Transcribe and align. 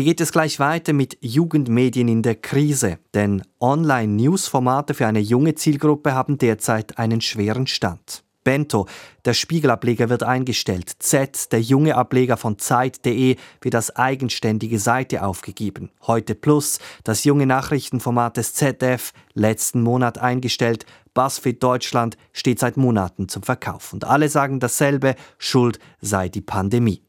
Hier 0.00 0.06
geht 0.06 0.22
es 0.22 0.32
gleich 0.32 0.58
weiter 0.58 0.94
mit 0.94 1.18
Jugendmedien 1.20 2.08
in 2.08 2.22
der 2.22 2.34
Krise, 2.34 2.98
denn 3.12 3.42
Online-News-Formate 3.60 4.94
für 4.94 5.06
eine 5.06 5.18
junge 5.18 5.56
Zielgruppe 5.56 6.14
haben 6.14 6.38
derzeit 6.38 6.96
einen 6.96 7.20
schweren 7.20 7.66
Stand. 7.66 8.24
Bento, 8.42 8.86
der 9.26 9.34
Spiegelableger 9.34 10.08
wird 10.08 10.22
eingestellt. 10.22 10.90
Z, 11.00 11.52
der 11.52 11.60
junge 11.60 11.96
Ableger 11.96 12.38
von 12.38 12.58
Zeit.de, 12.58 13.36
wird 13.60 13.74
als 13.74 13.94
eigenständige 13.94 14.78
Seite 14.78 15.22
aufgegeben. 15.22 15.90
Heute 16.06 16.34
Plus, 16.34 16.78
das 17.04 17.24
junge 17.24 17.44
Nachrichtenformat 17.44 18.38
des 18.38 18.54
ZDF, 18.54 19.12
letzten 19.34 19.82
Monat 19.82 20.16
eingestellt. 20.16 20.86
BuzzFeed 21.12 21.62
Deutschland 21.62 22.16
steht 22.32 22.58
seit 22.58 22.78
Monaten 22.78 23.28
zum 23.28 23.42
Verkauf. 23.42 23.92
Und 23.92 24.04
alle 24.04 24.30
sagen 24.30 24.60
dasselbe, 24.60 25.14
Schuld 25.36 25.78
sei 26.00 26.30
die 26.30 26.40
Pandemie. 26.40 27.02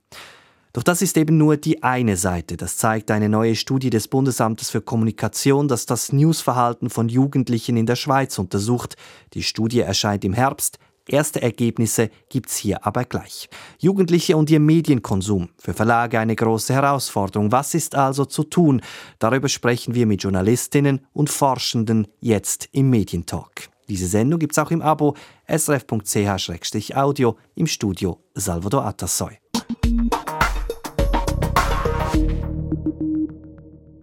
Doch 0.74 0.84
das 0.84 1.02
ist 1.02 1.18
eben 1.18 1.38
nur 1.38 1.58
die 1.58 1.84
eine 1.84 2.16
Seite. 2.16 2.56
Das 2.56 2.78
zeigt 2.78 3.12
eine 3.12 3.28
neue 3.28 3.56
Studie 3.56 3.90
des 3.90 4.08
Bundesamtes 4.08 4.70
für 4.70 4.82
Kommunikation, 4.82 5.68
das 5.68 5.86
das 5.86 6.14
Newsverhalten 6.14 6.90
von 6.90 7.10
Jugendlichen 7.10 7.76
in 7.76 7.86
der 7.86 7.98
Schweiz 7.98 8.40
untersucht. 8.40 8.96
Die 9.34 9.44
Studie 9.44 9.82
erscheint 9.82 10.24
im 10.24 10.34
Herbst. 10.34 10.80
Erste 11.08 11.42
Ergebnisse 11.42 12.10
gibt's 12.30 12.56
hier 12.56 12.86
aber 12.86 13.04
gleich. 13.04 13.50
Jugendliche 13.80 14.38
und 14.38 14.50
ihr 14.50 14.62
Medienkonsum. 14.62 15.50
Für 15.58 15.74
Verlage 15.74 16.20
eine 16.20 16.36
große 16.36 16.74
Herausforderung. 16.74 17.52
Was 17.52 17.74
ist 17.74 17.96
also 17.96 18.24
zu 18.24 18.44
tun? 18.44 18.82
Darüber 19.20 19.50
sprechen 19.50 19.94
wir 19.94 20.06
mit 20.06 20.24
Journalistinnen 20.24 21.02
und 21.12 21.30
Forschenden 21.30 22.08
jetzt 22.22 22.70
im 22.72 22.90
Medientalk. 22.90 23.70
Diese 23.90 24.08
Sendung 24.08 24.40
gibt's 24.40 24.58
auch 24.58 24.72
im 24.72 24.82
Abo 24.82 25.18
srf.ch-audio 25.48 27.38
im 27.56 27.68
Studio 27.68 28.20
Salvador 28.36 28.86
Atassoy. 28.86 29.51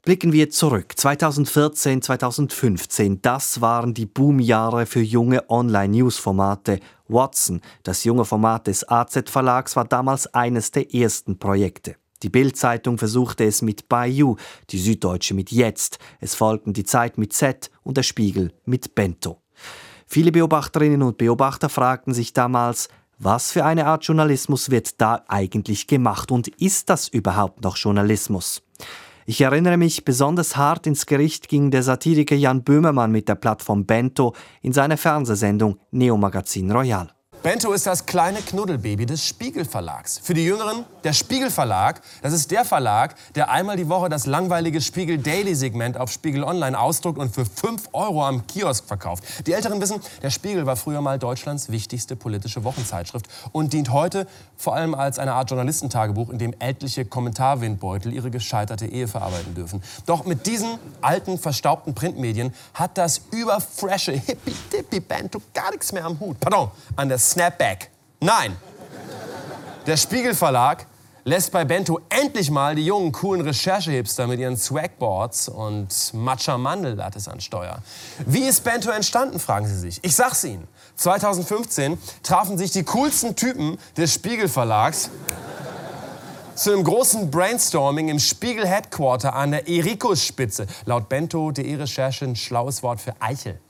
Blicken 0.09 0.33
wir 0.33 0.49
zurück. 0.49 0.95
2014, 0.97 2.01
2015, 2.01 3.21
das 3.21 3.61
waren 3.61 3.93
die 3.93 4.07
Boomjahre 4.07 4.87
für 4.87 5.03
junge 5.03 5.51
Online-News-Formate. 5.51 6.81
Watson, 7.09 7.61
das 7.83 8.05
junge 8.05 8.25
Format 8.25 8.69
des 8.69 8.89
AZ-Verlags, 8.89 9.77
war 9.77 9.85
damals 9.85 10.27
eines 10.33 10.71
der 10.71 10.95
ersten 10.95 11.39
Projekte. 11.39 11.97
Die 12.23 12.31
Bild-Zeitung 12.31 12.97
versuchte 12.97 13.45
es 13.45 13.61
mit 13.61 13.91
Bayou, 13.91 14.37
die 14.71 14.79
Süddeutsche 14.79 15.35
mit 15.35 15.53
Jetzt. 15.53 15.99
Es 16.21 16.35
folgten 16.35 16.73
die 16.73 16.85
Zeit 16.85 17.19
mit 17.19 17.35
Z 17.35 17.71
und 17.83 17.99
der 17.99 18.03
Spiegel 18.03 18.55
mit 18.65 18.95
Bento. 18.95 19.43
Viele 20.07 20.33
Beobachterinnen 20.33 21.03
und 21.03 21.19
Beobachter 21.19 21.69
fragten 21.69 22.15
sich 22.15 22.33
damals, 22.33 22.89
was 23.19 23.53
für 23.53 23.65
eine 23.65 23.85
Art 23.85 24.05
Journalismus 24.05 24.71
wird 24.71 25.01
da 25.03 25.23
eigentlich 25.29 25.87
gemacht 25.87 26.31
und 26.31 26.49
ist 26.49 26.89
das 26.89 27.09
überhaupt 27.09 27.63
noch 27.63 27.77
Journalismus? 27.77 28.63
Ich 29.31 29.43
erinnere 29.43 29.77
mich, 29.77 30.07
besonders 30.07 30.57
hart 30.57 30.87
ins 30.87 31.05
Gericht 31.05 31.51
ging 31.51 31.71
der 31.71 31.83
Satiriker 31.83 32.35
Jan 32.35 32.65
Böhmermann 32.65 33.13
mit 33.13 33.29
der 33.29 33.35
Plattform 33.35 33.85
Bento 33.85 34.35
in 34.63 34.73
seiner 34.73 34.97
Fernsehsendung 34.97 35.79
Neo 35.91 36.17
Magazin 36.17 36.71
Royal. 36.71 37.11
Bento 37.43 37.73
ist 37.73 37.87
das 37.87 38.05
kleine 38.05 38.41
Knuddelbaby 38.41 39.07
des 39.07 39.25
Spiegel 39.25 39.65
Verlags. 39.65 40.19
Für 40.21 40.35
die 40.35 40.45
Jüngeren, 40.45 40.85
der 41.05 41.13
Spiegel 41.13 41.51
Verlag, 41.53 42.01
das 42.21 42.33
ist 42.33 42.51
der 42.51 42.65
Verlag, 42.65 43.15
der 43.37 43.49
einmal 43.49 43.77
die 43.77 43.89
Woche 43.89 44.09
das 44.09 44.27
langweilige 44.27 44.81
Spiegel 44.81 45.19
Daily 45.19 45.55
Segment 45.55 45.97
auf 45.99 46.11
Spiegel 46.11 46.43
Online 46.43 46.79
ausdruckt 46.79 47.17
und 47.17 47.33
für 47.33 47.47
5 47.47 47.91
Euro 47.93 48.27
am 48.27 48.45
Kiosk 48.49 48.87
verkauft. 48.87 49.23
Die 49.47 49.53
Älteren 49.53 49.81
wissen, 49.81 50.01
der 50.21 50.31
Spiegel 50.31 50.67
war 50.67 50.75
früher 50.75 51.01
mal 51.01 51.21
Deutschlands 51.21 51.71
wichtigste 51.71 52.17
politische 52.17 52.65
Wochenzeitschrift 52.65 53.27
und 53.53 53.73
dient 53.73 53.93
heute 53.93 54.27
vor 54.57 54.75
allem 54.75 54.97
als 54.97 55.21
eine 55.21 55.35
Art 55.35 55.51
Journalistentagebuch, 55.51 56.31
in 56.31 56.39
dem 56.39 56.55
etliche 56.59 57.05
Kommentarwindbeutel 57.05 58.13
ihre 58.13 58.33
gescheiterte 58.33 58.87
Ehe 58.87 59.07
verarbeiten 59.07 59.55
dürfen. 59.55 59.81
Doch 60.07 60.25
mit 60.25 60.47
diesen 60.47 60.79
alten, 61.01 61.39
verstaubten 61.39 61.95
Printmedien 61.95 62.53
hat 62.75 62.99
das 62.99 63.21
überfresche 63.31 64.13
Hippie-Dippie 64.13 65.01
Bento 65.01 65.41
gar 65.55 65.71
nichts 65.71 65.93
mehr 65.93 66.05
am 66.05 66.19
Hut. 66.19 66.41
Pardon, 66.41 66.71
an 66.97 67.09
der 67.09 67.19
Snapback. 67.39 67.91
Nein. 68.19 68.57
Der 69.87 69.97
Spiegel 69.97 70.35
Verlag 70.35 70.89
lässt 71.23 71.53
bei 71.53 71.65
Bento 71.65 72.01
endlich 72.09 72.51
mal 72.51 72.75
die 72.75 72.85
jungen, 72.85 73.13
coolen 73.13 73.43
Recherchehipster 73.43 74.27
mit 74.27 74.41
ihren 74.41 74.57
Swagboards 74.57 75.49
und 75.49 75.87
Matcha 76.15 76.59
Mandellattes 76.59 77.29
an 77.29 77.41
Steuer. 77.41 77.81
Wie 78.27 78.43
ist 78.43 78.65
Bento 78.65 78.91
entstanden, 78.91 79.39
fragen 79.39 79.69
Sie 79.69 79.79
sich. 79.79 80.01
Ich 80.03 80.17
sag's 80.17 80.43
Ihnen. 80.43 80.67
2015 80.97 81.97
trafen 82.25 82.59
sich 82.59 82.73
die 82.73 82.83
coolsten 82.83 83.37
Typen 83.37 83.79
des 83.97 84.13
Spiegel 84.13 84.49
Verlags 84.49 85.09
zu 86.57 86.73
einem 86.73 86.83
großen 86.83 87.31
Brainstorming 87.31 88.09
im 88.09 88.19
Spiegel 88.19 88.67
Headquarter 88.67 89.33
an 89.33 89.53
der 89.53 89.69
Ericus-Spitze. 89.69 90.67
Laut 90.87 91.09
Bento.de 91.09 91.77
Recherche 91.77 92.25
ein 92.25 92.35
schlaues 92.35 92.83
Wort 92.83 93.01
für 93.01 93.15
Eichel. 93.21 93.61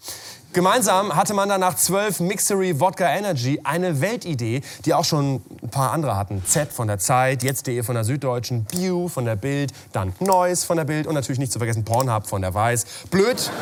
Gemeinsam 0.59 1.15
hatte 1.15 1.35
man 1.35 1.49
dann 1.49 1.61
nach 1.61 1.77
zwölf 1.77 2.19
Mixery 2.19 2.81
Wodka 2.81 3.09
Energy 3.09 3.61
eine 3.63 4.01
Weltidee, 4.01 4.63
die 4.85 4.93
auch 4.93 5.05
schon 5.05 5.41
ein 5.63 5.69
paar 5.71 5.93
andere 5.93 6.17
hatten. 6.17 6.43
Z 6.45 6.73
von 6.73 6.89
der 6.89 6.99
Zeit, 6.99 7.45
jetzt.de 7.45 7.85
von 7.85 7.95
der 7.95 8.03
Süddeutschen, 8.03 8.67
View 8.69 9.07
von 9.07 9.25
der 9.25 9.37
Bild, 9.37 9.73
dann 9.93 10.15
Neues 10.19 10.65
von 10.65 10.77
der 10.77 10.83
Bild 10.83 11.07
und 11.07 11.15
natürlich 11.15 11.39
nicht 11.39 11.53
zu 11.53 11.61
vergessen 11.61 11.85
Pornhub 11.85 12.27
von 12.27 12.43
der 12.43 12.55
Weiß. 12.55 12.87
Blöd, 13.09 13.53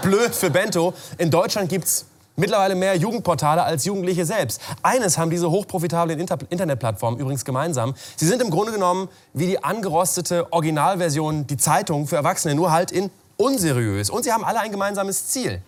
blöd 0.00 0.32
für 0.32 0.48
Bento. 0.48 0.94
In 1.18 1.32
Deutschland 1.32 1.70
gibt's 1.70 2.04
mittlerweile 2.36 2.76
mehr 2.76 2.94
Jugendportale 2.96 3.64
als 3.64 3.84
Jugendliche 3.84 4.24
selbst. 4.24 4.60
Eines 4.84 5.18
haben 5.18 5.30
diese 5.32 5.50
hochprofitablen 5.50 6.20
Inter 6.20 6.38
Internetplattformen 6.50 7.18
übrigens 7.18 7.44
gemeinsam. 7.44 7.94
Sie 8.14 8.28
sind 8.28 8.40
im 8.40 8.50
Grunde 8.50 8.70
genommen 8.70 9.08
wie 9.32 9.46
die 9.46 9.64
angerostete 9.64 10.52
Originalversion, 10.52 11.48
die 11.48 11.56
Zeitung 11.56 12.06
für 12.06 12.14
Erwachsene, 12.14 12.54
nur 12.54 12.70
halt 12.70 12.92
in 12.92 13.10
unseriös. 13.36 14.10
Und 14.10 14.24
sie 14.24 14.32
haben 14.32 14.44
alle 14.44 14.60
ein 14.60 14.70
gemeinsames 14.70 15.28
Ziel. 15.28 15.62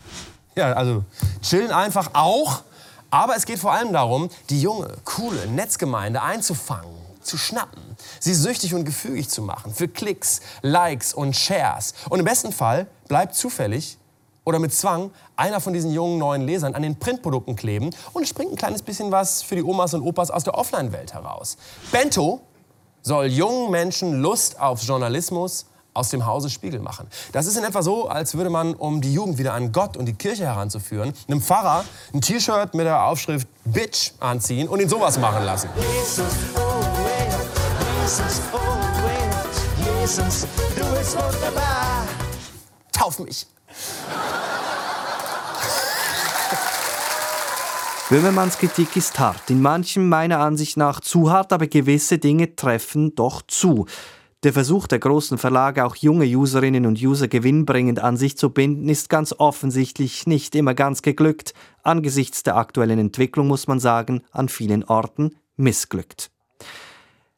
Ja, 0.54 0.72
also 0.72 1.04
chillen 1.42 1.70
einfach 1.70 2.10
auch. 2.14 2.62
Aber 3.10 3.36
es 3.36 3.46
geht 3.46 3.58
vor 3.58 3.72
allem 3.72 3.92
darum, 3.92 4.28
die 4.50 4.60
junge, 4.60 4.92
coole 5.04 5.46
Netzgemeinde 5.46 6.22
einzufangen, 6.22 6.94
zu 7.22 7.38
schnappen, 7.38 7.82
sie 8.20 8.34
süchtig 8.34 8.74
und 8.74 8.84
gefügig 8.84 9.30
zu 9.30 9.42
machen 9.42 9.72
für 9.72 9.88
Klicks, 9.88 10.40
Likes 10.60 11.14
und 11.14 11.34
Shares. 11.34 11.94
Und 12.10 12.18
im 12.18 12.24
besten 12.24 12.52
Fall 12.52 12.86
bleibt 13.06 13.34
zufällig 13.34 13.96
oder 14.44 14.58
mit 14.58 14.74
Zwang 14.74 15.10
einer 15.36 15.60
von 15.60 15.72
diesen 15.72 15.92
jungen 15.92 16.18
neuen 16.18 16.42
Lesern 16.42 16.74
an 16.74 16.82
den 16.82 16.98
Printprodukten 16.98 17.54
kleben 17.54 17.90
und 18.12 18.26
springt 18.26 18.52
ein 18.52 18.56
kleines 18.56 18.82
bisschen 18.82 19.10
was 19.10 19.42
für 19.42 19.56
die 19.56 19.62
Omas 19.62 19.94
und 19.94 20.02
Opas 20.02 20.30
aus 20.30 20.44
der 20.44 20.56
Offline-Welt 20.56 21.14
heraus. 21.14 21.56
Bento 21.92 22.40
soll 23.02 23.26
jungen 23.26 23.70
Menschen 23.70 24.20
Lust 24.20 24.60
auf 24.60 24.82
Journalismus, 24.82 25.66
aus 25.98 26.10
dem 26.10 26.24
Hause 26.26 26.48
Spiegel 26.48 26.80
machen. 26.80 27.08
Das 27.32 27.46
ist 27.46 27.56
in 27.56 27.64
etwa 27.64 27.82
so, 27.82 28.08
als 28.08 28.36
würde 28.36 28.50
man, 28.50 28.74
um 28.74 29.00
die 29.00 29.12
Jugend 29.12 29.38
wieder 29.38 29.52
an 29.52 29.72
Gott 29.72 29.96
und 29.96 30.06
die 30.06 30.14
Kirche 30.14 30.44
heranzuführen, 30.44 31.12
einem 31.26 31.42
Pfarrer 31.42 31.84
ein 32.14 32.20
T-Shirt 32.20 32.74
mit 32.74 32.86
der 32.86 33.04
Aufschrift 33.04 33.48
Bitch 33.64 34.12
anziehen 34.20 34.68
und 34.68 34.80
ihn 34.80 34.88
sowas 34.88 35.18
machen 35.18 35.44
lassen. 35.44 35.68
Jesus, 35.76 36.24
oh 36.54 36.60
well, 37.04 37.38
Jesus, 38.02 38.40
oh 38.52 38.58
well, 39.02 40.00
Jesus, 40.00 40.46
du 40.76 40.84
bist 40.96 41.16
wunderbar. 41.16 42.06
Tauf 42.92 43.18
mich. 43.18 43.46
Böhmermanns 48.08 48.56
Kritik 48.56 48.96
ist 48.96 49.18
hart. 49.18 49.50
In 49.50 49.60
manchen 49.60 50.08
meiner 50.08 50.38
Ansicht 50.38 50.78
nach 50.78 51.00
zu 51.00 51.30
hart, 51.30 51.52
aber 51.52 51.66
gewisse 51.66 52.18
Dinge 52.18 52.56
treffen 52.56 53.14
doch 53.14 53.42
zu. 53.46 53.84
Der 54.44 54.52
Versuch 54.52 54.86
der 54.86 55.00
großen 55.00 55.36
Verlage, 55.36 55.84
auch 55.84 55.96
junge 55.96 56.24
Userinnen 56.26 56.86
und 56.86 57.02
User 57.02 57.26
gewinnbringend 57.26 57.98
an 57.98 58.16
sich 58.16 58.38
zu 58.38 58.50
binden, 58.50 58.88
ist 58.88 59.08
ganz 59.08 59.34
offensichtlich 59.36 60.28
nicht 60.28 60.54
immer 60.54 60.74
ganz 60.74 61.02
geglückt. 61.02 61.54
Angesichts 61.82 62.44
der 62.44 62.56
aktuellen 62.56 63.00
Entwicklung 63.00 63.48
muss 63.48 63.66
man 63.66 63.80
sagen, 63.80 64.22
an 64.30 64.48
vielen 64.48 64.84
Orten 64.84 65.34
missglückt. 65.56 66.30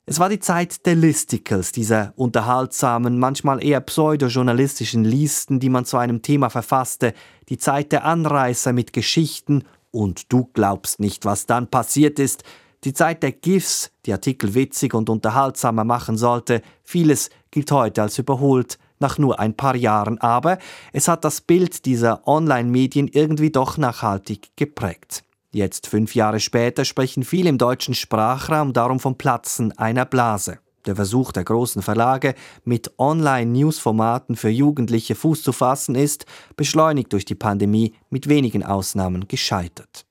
Es 0.04 0.18
war 0.18 0.28
die 0.28 0.40
Zeit 0.40 0.84
der 0.84 0.94
Listicles, 0.94 1.72
dieser 1.72 2.12
unterhaltsamen, 2.16 3.18
manchmal 3.18 3.64
eher 3.64 3.80
pseudojournalistischen 3.80 5.04
Listen, 5.04 5.58
die 5.58 5.70
man 5.70 5.86
zu 5.86 5.96
einem 5.96 6.20
Thema 6.20 6.50
verfasste, 6.50 7.14
die 7.48 7.56
Zeit 7.56 7.92
der 7.92 8.04
Anreißer 8.04 8.74
mit 8.74 8.92
Geschichten 8.92 9.64
und 9.91 10.30
du 10.30 10.50
glaubst 10.53 11.00
nicht, 11.00 11.24
was 11.24 11.46
dann 11.46 11.68
passiert 11.68 12.18
ist, 12.18 12.44
die 12.84 12.92
Zeit 12.92 13.22
der 13.22 13.32
GIFs, 13.32 13.91
die 14.06 14.12
Artikel 14.12 14.54
witzig 14.54 14.94
und 14.94 15.10
unterhaltsamer 15.10 15.84
machen 15.84 16.16
sollte, 16.16 16.62
vieles 16.82 17.30
gilt 17.50 17.71
heute 17.72 18.03
als 18.03 18.18
überholt, 18.18 18.78
nach 19.00 19.18
nur 19.18 19.41
ein 19.41 19.56
paar 19.56 19.77
Jahren, 19.77 20.18
aber 20.18 20.59
es 20.92 21.09
hat 21.09 21.24
das 21.24 21.41
Bild 21.41 21.86
dieser 21.86 22.27
Online-Medien 22.28 23.09
irgendwie 23.09 23.50
doch 23.50 23.78
nachhaltig 23.78 24.50
geprägt. 24.56 25.24
Jetzt, 25.53 25.88
fünf 25.88 26.15
Jahre 26.15 26.38
später, 26.38 26.84
sprechen 26.84 27.24
viele 27.24 27.48
im 27.48 27.59
deutschen 27.59 27.94
Sprachraum 27.94 28.72
darum 28.72 29.00
vom 29.00 29.16
Platzen 29.16 29.77
einer 29.77 30.04
Blase. 30.04 30.59
Der 30.86 30.97
Versuch 30.97 31.32
der 31.32 31.44
großen 31.44 31.82
Verlage, 31.82 32.34
mit 32.65 32.98
Online-News-Formaten 32.98 34.36
für 34.36 34.48
Jugendliche 34.48 35.15
Fuß 35.15 35.42
zu 35.42 35.53
fassen, 35.53 35.94
ist, 35.94 36.24
beschleunigt 36.56 37.12
durch 37.12 37.24
die 37.24 37.34
Pandemie, 37.34 37.94
mit 38.10 38.28
wenigen 38.28 38.65
Ausnahmen 38.65 39.28
gescheitert. 39.28 40.06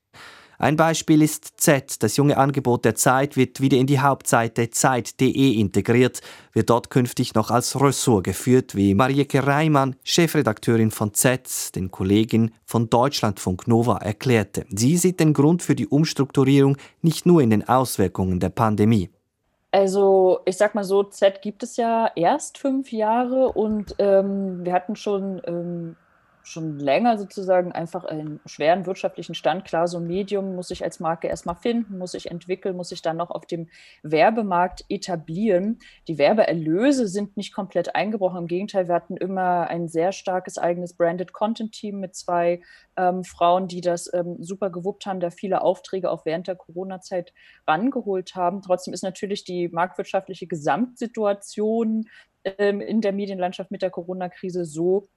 Ein 0.60 0.76
Beispiel 0.76 1.22
ist 1.22 1.58
Z. 1.58 2.02
Das 2.02 2.18
junge 2.18 2.36
Angebot 2.36 2.84
der 2.84 2.94
Zeit 2.94 3.38
wird 3.38 3.62
wieder 3.62 3.78
in 3.78 3.86
die 3.86 3.98
Hauptseite 3.98 4.68
Zeit.de 4.68 5.54
integriert, 5.54 6.20
wird 6.52 6.68
dort 6.68 6.90
künftig 6.90 7.32
noch 7.32 7.50
als 7.50 7.80
Ressort 7.80 8.24
geführt, 8.24 8.74
wie 8.74 8.94
Marieke 8.94 9.46
Reimann, 9.46 9.96
Chefredakteurin 10.04 10.90
von 10.90 11.14
Z, 11.14 11.74
den 11.74 11.90
Kollegin 11.90 12.50
von 12.66 12.90
Deutschlandfunk 12.90 13.68
Nova, 13.68 13.96
erklärte. 14.02 14.66
Sie 14.68 14.98
sieht 14.98 15.18
den 15.18 15.32
Grund 15.32 15.62
für 15.62 15.74
die 15.74 15.86
Umstrukturierung 15.86 16.76
nicht 17.00 17.24
nur 17.24 17.40
in 17.40 17.48
den 17.48 17.66
Auswirkungen 17.66 18.38
der 18.38 18.50
Pandemie. 18.50 19.08
Also 19.72 20.40
ich 20.44 20.58
sag 20.58 20.74
mal 20.74 20.84
so, 20.84 21.04
Z 21.04 21.40
gibt 21.40 21.62
es 21.62 21.78
ja 21.78 22.10
erst 22.14 22.58
fünf 22.58 22.92
Jahre 22.92 23.50
und 23.52 23.94
ähm, 23.98 24.62
wir 24.62 24.74
hatten 24.74 24.94
schon 24.94 25.40
ähm, 25.46 25.96
schon 26.42 26.78
länger 26.78 27.18
sozusagen 27.18 27.72
einfach 27.72 28.04
einen 28.04 28.40
schweren 28.46 28.86
wirtschaftlichen 28.86 29.34
Stand. 29.34 29.64
Klar, 29.64 29.88
so 29.88 29.98
ein 29.98 30.06
Medium 30.06 30.54
muss 30.54 30.70
ich 30.70 30.82
als 30.84 31.00
Marke 31.00 31.28
erstmal 31.28 31.56
finden, 31.56 31.98
muss 31.98 32.14
ich 32.14 32.30
entwickeln, 32.30 32.76
muss 32.76 32.92
ich 32.92 33.02
dann 33.02 33.16
noch 33.16 33.30
auf 33.30 33.46
dem 33.46 33.68
Werbemarkt 34.02 34.84
etablieren. 34.88 35.78
Die 36.08 36.18
Werbeerlöse 36.18 37.06
sind 37.08 37.36
nicht 37.36 37.54
komplett 37.54 37.94
eingebrochen. 37.94 38.38
Im 38.38 38.46
Gegenteil, 38.46 38.88
wir 38.88 38.94
hatten 38.94 39.16
immer 39.16 39.68
ein 39.68 39.88
sehr 39.88 40.12
starkes 40.12 40.58
eigenes 40.58 40.94
Branded 40.94 41.32
Content 41.32 41.72
Team 41.72 42.00
mit 42.00 42.14
zwei 42.14 42.62
ähm, 42.96 43.24
Frauen, 43.24 43.68
die 43.68 43.80
das 43.80 44.12
ähm, 44.12 44.36
super 44.40 44.70
gewuppt 44.70 45.06
haben, 45.06 45.20
da 45.20 45.30
viele 45.30 45.62
Aufträge 45.62 46.10
auch 46.10 46.24
während 46.24 46.48
der 46.48 46.56
Corona-Zeit 46.56 47.32
rangeholt 47.66 48.34
haben. 48.34 48.62
Trotzdem 48.62 48.94
ist 48.94 49.02
natürlich 49.02 49.44
die 49.44 49.68
marktwirtschaftliche 49.68 50.46
Gesamtsituation 50.46 52.06
ähm, 52.44 52.80
in 52.80 53.00
der 53.00 53.12
Medienlandschaft 53.12 53.70
mit 53.70 53.82
der 53.82 53.90
Corona-Krise 53.90 54.64
so, 54.64 55.08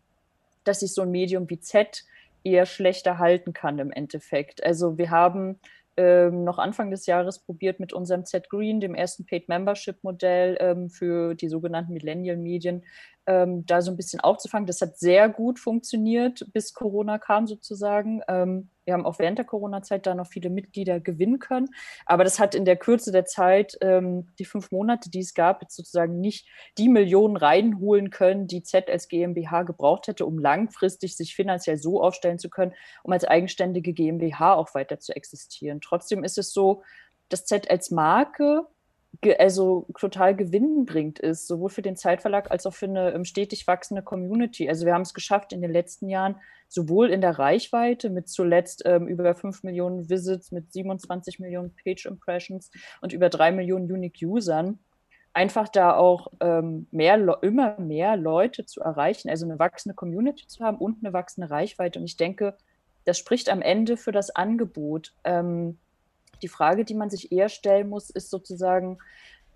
dass 0.63 0.81
sich 0.81 0.93
so 0.93 1.01
ein 1.01 1.11
Medium 1.11 1.49
wie 1.49 1.59
Z 1.59 2.03
eher 2.43 2.65
schlechter 2.65 3.19
halten 3.19 3.53
kann 3.53 3.79
im 3.79 3.91
Endeffekt. 3.91 4.63
Also 4.63 4.97
wir 4.97 5.09
haben 5.09 5.59
ähm, 5.95 6.43
noch 6.43 6.57
Anfang 6.57 6.89
des 6.89 7.05
Jahres 7.05 7.39
probiert 7.39 7.79
mit 7.79 7.93
unserem 7.93 8.25
Z 8.25 8.49
Green, 8.49 8.79
dem 8.79 8.95
ersten 8.95 9.25
Paid 9.25 9.47
Membership 9.47 10.03
Modell 10.03 10.57
ähm, 10.59 10.89
für 10.89 11.35
die 11.35 11.47
sogenannten 11.47 11.93
Millennial 11.93 12.37
Medien, 12.37 12.83
ähm, 13.27 13.65
da 13.65 13.81
so 13.81 13.91
ein 13.91 13.97
bisschen 13.97 14.19
aufzufangen. 14.19 14.67
Das 14.67 14.81
hat 14.81 14.97
sehr 14.97 15.29
gut 15.29 15.59
funktioniert, 15.59 16.45
bis 16.53 16.73
Corona 16.73 17.17
kam 17.17 17.47
sozusagen. 17.47 18.21
Ähm, 18.27 18.69
wir 18.85 18.93
haben 18.93 19.05
auch 19.05 19.19
während 19.19 19.37
der 19.37 19.45
Corona-Zeit 19.45 20.05
da 20.05 20.13
noch 20.13 20.27
viele 20.27 20.49
Mitglieder 20.49 20.99
gewinnen 20.99 21.39
können. 21.39 21.69
Aber 22.05 22.23
das 22.23 22.39
hat 22.39 22.53
in 22.53 22.65
der 22.65 22.75
Kürze 22.75 23.11
der 23.11 23.25
Zeit, 23.25 23.77
ähm, 23.81 24.27
die 24.39 24.45
fünf 24.45 24.71
Monate, 24.71 25.09
die 25.09 25.19
es 25.19 25.33
gab, 25.33 25.61
jetzt 25.61 25.75
sozusagen 25.75 26.19
nicht 26.19 26.47
die 26.77 26.89
Millionen 26.89 27.37
reinholen 27.37 28.09
können, 28.09 28.47
die 28.47 28.63
Z 28.63 28.89
als 28.89 29.07
GmbH 29.07 29.63
gebraucht 29.63 30.07
hätte, 30.07 30.25
um 30.25 30.37
langfristig 30.37 31.15
sich 31.15 31.35
finanziell 31.35 31.77
so 31.77 32.01
aufstellen 32.01 32.39
zu 32.39 32.49
können, 32.49 32.73
um 33.03 33.13
als 33.13 33.23
eigenständige 33.23 33.93
GmbH 33.93 34.55
auch 34.55 34.73
weiter 34.73 34.99
zu 34.99 35.15
existieren. 35.15 35.79
Trotzdem 35.79 36.23
ist 36.23 36.37
es 36.37 36.51
so, 36.51 36.83
dass 37.29 37.45
Z 37.45 37.69
als 37.69 37.89
Marke 37.89 38.67
also 39.39 39.85
total 39.97 40.35
gewinnbringend 40.35 41.19
ist, 41.19 41.47
sowohl 41.47 41.69
für 41.69 41.81
den 41.81 41.95
Zeitverlag 41.95 42.51
als 42.51 42.65
auch 42.65 42.73
für 42.73 42.85
eine 42.85 43.13
ähm, 43.13 43.25
stetig 43.25 43.67
wachsende 43.67 44.01
Community. 44.01 44.67
Also 44.67 44.85
wir 44.85 44.93
haben 44.93 45.03
es 45.03 45.13
geschafft 45.13 45.53
in 45.53 45.61
den 45.61 45.71
letzten 45.71 46.09
Jahren, 46.09 46.35
sowohl 46.67 47.09
in 47.09 47.21
der 47.21 47.37
Reichweite 47.37 48.09
mit 48.09 48.27
zuletzt 48.27 48.83
ähm, 48.85 49.07
über 49.07 49.33
5 49.35 49.63
Millionen 49.63 50.09
Visits, 50.09 50.51
mit 50.51 50.73
27 50.73 51.39
Millionen 51.39 51.73
Page 51.75 52.05
Impressions 52.05 52.71
und 53.01 53.13
über 53.13 53.29
3 53.29 53.51
Millionen 53.51 53.91
Unique 53.91 54.21
Usern, 54.23 54.79
einfach 55.33 55.67
da 55.69 55.95
auch 55.95 56.27
ähm, 56.39 56.87
mehr, 56.91 57.15
immer 57.41 57.79
mehr 57.79 58.17
Leute 58.17 58.65
zu 58.65 58.81
erreichen, 58.81 59.29
also 59.29 59.45
eine 59.45 59.59
wachsende 59.59 59.95
Community 59.95 60.47
zu 60.47 60.63
haben 60.63 60.77
und 60.77 61.03
eine 61.03 61.13
wachsende 61.13 61.49
Reichweite. 61.49 61.99
Und 61.99 62.05
ich 62.05 62.17
denke, 62.17 62.55
das 63.05 63.17
spricht 63.17 63.49
am 63.49 63.61
Ende 63.61 63.97
für 63.97 64.11
das 64.11 64.35
Angebot. 64.35 65.13
Ähm, 65.23 65.77
die 66.43 66.47
Frage, 66.47 66.85
die 66.85 66.95
man 66.95 67.09
sich 67.09 67.31
eher 67.31 67.49
stellen 67.49 67.89
muss, 67.89 68.09
ist 68.09 68.29
sozusagen, 68.29 68.99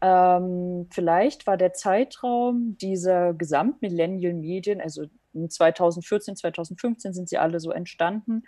ähm, 0.01 0.87
vielleicht 0.91 1.45
war 1.45 1.57
der 1.57 1.73
Zeitraum 1.73 2.77
dieser 2.77 3.33
Gesamtmillennial-Medien, 3.33 4.81
also 4.81 5.05
2014, 5.47 6.35
2015 6.35 7.13
sind 7.13 7.29
sie 7.29 7.37
alle 7.37 7.59
so 7.59 7.71
entstanden, 7.71 8.43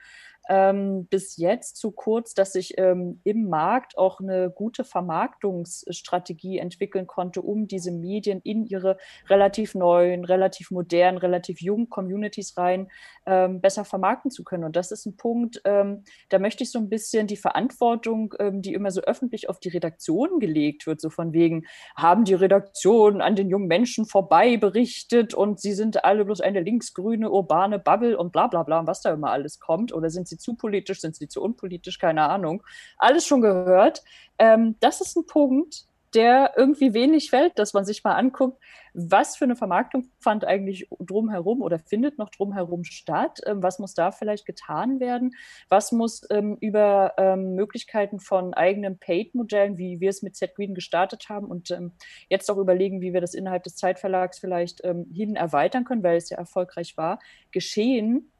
ähm, 0.49 1.05
bis 1.05 1.37
jetzt 1.37 1.77
zu 1.77 1.91
kurz, 1.91 2.33
dass 2.33 2.53
sich 2.53 2.77
ähm, 2.79 3.21
im 3.23 3.49
Markt 3.49 3.97
auch 3.99 4.19
eine 4.19 4.49
gute 4.49 4.83
Vermarktungsstrategie 4.83 6.57
entwickeln 6.57 7.05
konnte, 7.05 7.43
um 7.43 7.67
diese 7.67 7.91
Medien 7.91 8.41
in 8.41 8.65
ihre 8.65 8.97
relativ 9.27 9.75
neuen, 9.75 10.25
relativ 10.25 10.71
modernen, 10.71 11.19
relativ 11.19 11.61
jungen 11.61 11.89
Communities 11.89 12.57
rein 12.57 12.89
ähm, 13.29 13.61
besser 13.61 13.85
vermarkten 13.85 14.31
zu 14.31 14.43
können. 14.43 14.63
Und 14.63 14.75
das 14.75 14.91
ist 14.91 15.05
ein 15.05 15.15
Punkt, 15.15 15.61
ähm, 15.65 16.03
da 16.29 16.39
möchte 16.39 16.63
ich 16.63 16.71
so 16.71 16.79
ein 16.79 16.89
bisschen 16.89 17.27
die 17.27 17.37
Verantwortung, 17.37 18.33
ähm, 18.39 18.61
die 18.61 18.73
immer 18.73 18.89
so 18.89 19.01
öffentlich 19.01 19.49
auf 19.49 19.59
die 19.59 19.69
Redaktion 19.69 20.39
gelegt 20.39 20.87
wird, 20.87 20.99
so 20.99 21.11
von 21.11 21.31
wegen, 21.31 21.65
haben 21.95 22.25
die 22.25 22.33
Redaktionen 22.33 23.21
an 23.21 23.35
den 23.35 23.49
jungen 23.49 23.67
Menschen 23.67 24.05
vorbei 24.05 24.57
berichtet 24.57 25.33
und 25.35 25.59
sie 25.59 25.73
sind 25.73 26.03
alle 26.03 26.25
bloß 26.25 26.41
eine 26.41 26.61
linksgrüne 26.61 27.29
urbane 27.29 27.77
Bubble 27.77 28.17
und 28.17 28.31
bla 28.31 28.47
bla 28.47 28.63
bla, 28.63 28.87
was 28.87 29.01
da 29.01 29.13
immer 29.13 29.31
alles 29.31 29.59
kommt, 29.59 29.93
oder 29.93 30.09
sind 30.09 30.27
sie 30.27 30.37
zu 30.37 30.55
politisch, 30.55 31.01
sind 31.01 31.15
sie 31.15 31.27
zu 31.27 31.41
unpolitisch, 31.41 31.99
keine 31.99 32.23
Ahnung. 32.29 32.63
Alles 32.97 33.27
schon 33.27 33.41
gehört. 33.41 34.03
Ähm, 34.39 34.75
das 34.79 35.01
ist 35.01 35.15
ein 35.15 35.27
Punkt, 35.27 35.88
der 36.13 36.53
irgendwie 36.57 36.93
wenig 36.93 37.29
fällt, 37.29 37.59
dass 37.59 37.73
man 37.73 37.85
sich 37.85 38.03
mal 38.03 38.15
anguckt, 38.15 38.61
was 38.93 39.35
für 39.35 39.45
eine 39.45 39.55
Vermarktung 39.55 40.09
fand 40.19 40.45
eigentlich 40.45 40.87
drumherum 40.99 41.61
oder 41.61 41.77
findet 41.79 42.17
noch 42.17 42.29
drumherum 42.29 42.83
statt? 42.83 43.39
Ähm, 43.45 43.61
was 43.61 43.79
muss 43.79 43.93
da 43.93 44.11
vielleicht 44.11 44.45
getan 44.45 44.99
werden? 44.99 45.35
Was 45.69 45.91
muss 45.91 46.21
ähm, 46.31 46.57
über 46.59 47.13
ähm, 47.17 47.55
Möglichkeiten 47.55 48.19
von 48.19 48.53
eigenen 48.53 48.97
Paid-Modellen, 48.97 49.77
wie 49.77 49.99
wir 49.99 50.09
es 50.09 50.23
mit 50.23 50.35
Z-Green 50.35 50.73
gestartet 50.73 51.29
haben 51.29 51.47
und 51.47 51.69
ähm, 51.71 51.93
jetzt 52.29 52.49
auch 52.49 52.57
überlegen, 52.57 53.01
wie 53.01 53.13
wir 53.13 53.21
das 53.21 53.33
innerhalb 53.33 53.63
des 53.63 53.75
Zeitverlags 53.75 54.39
vielleicht 54.39 54.83
ähm, 54.83 55.05
hin 55.13 55.35
erweitern 55.35 55.85
können, 55.85 56.03
weil 56.03 56.17
es 56.17 56.29
ja 56.29 56.37
erfolgreich 56.37 56.97
war, 56.97 57.19
geschehen, 57.51 58.31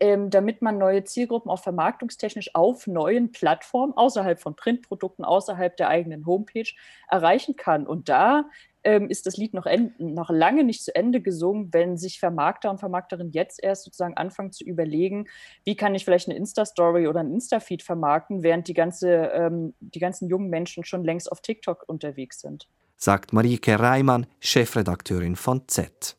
ähm, 0.00 0.30
damit 0.30 0.62
man 0.62 0.78
neue 0.78 1.04
Zielgruppen 1.04 1.50
auch 1.50 1.62
vermarktungstechnisch 1.62 2.54
auf 2.54 2.86
neuen 2.86 3.32
Plattformen 3.32 3.92
außerhalb 3.94 4.40
von 4.40 4.54
Printprodukten, 4.54 5.24
außerhalb 5.24 5.76
der 5.76 5.88
eigenen 5.88 6.26
Homepage 6.26 6.68
erreichen 7.08 7.56
kann. 7.56 7.86
Und 7.86 8.08
da 8.08 8.44
ähm, 8.84 9.08
ist 9.10 9.26
das 9.26 9.36
Lied 9.36 9.54
noch, 9.54 9.66
noch 9.98 10.30
lange 10.30 10.64
nicht 10.64 10.84
zu 10.84 10.94
Ende 10.94 11.20
gesungen, 11.20 11.72
wenn 11.72 11.96
sich 11.96 12.20
Vermarkter 12.20 12.70
und 12.70 12.78
Vermarkterinnen 12.78 13.32
jetzt 13.32 13.62
erst 13.62 13.84
sozusagen 13.84 14.16
anfangen 14.16 14.52
zu 14.52 14.64
überlegen, 14.64 15.26
wie 15.64 15.76
kann 15.76 15.94
ich 15.94 16.04
vielleicht 16.04 16.28
eine 16.28 16.38
Insta-Story 16.38 17.08
oder 17.08 17.20
ein 17.20 17.32
Insta-Feed 17.32 17.82
vermarkten, 17.82 18.42
während 18.42 18.68
die, 18.68 18.74
ganze, 18.74 19.10
ähm, 19.34 19.74
die 19.80 19.98
ganzen 19.98 20.28
jungen 20.28 20.48
Menschen 20.48 20.84
schon 20.84 21.04
längst 21.04 21.30
auf 21.30 21.40
TikTok 21.40 21.84
unterwegs 21.88 22.40
sind. 22.40 22.68
Sagt 22.96 23.32
Marieke 23.32 23.78
Reimann, 23.78 24.26
Chefredakteurin 24.40 25.36
von 25.36 25.66
Z. 25.68 26.17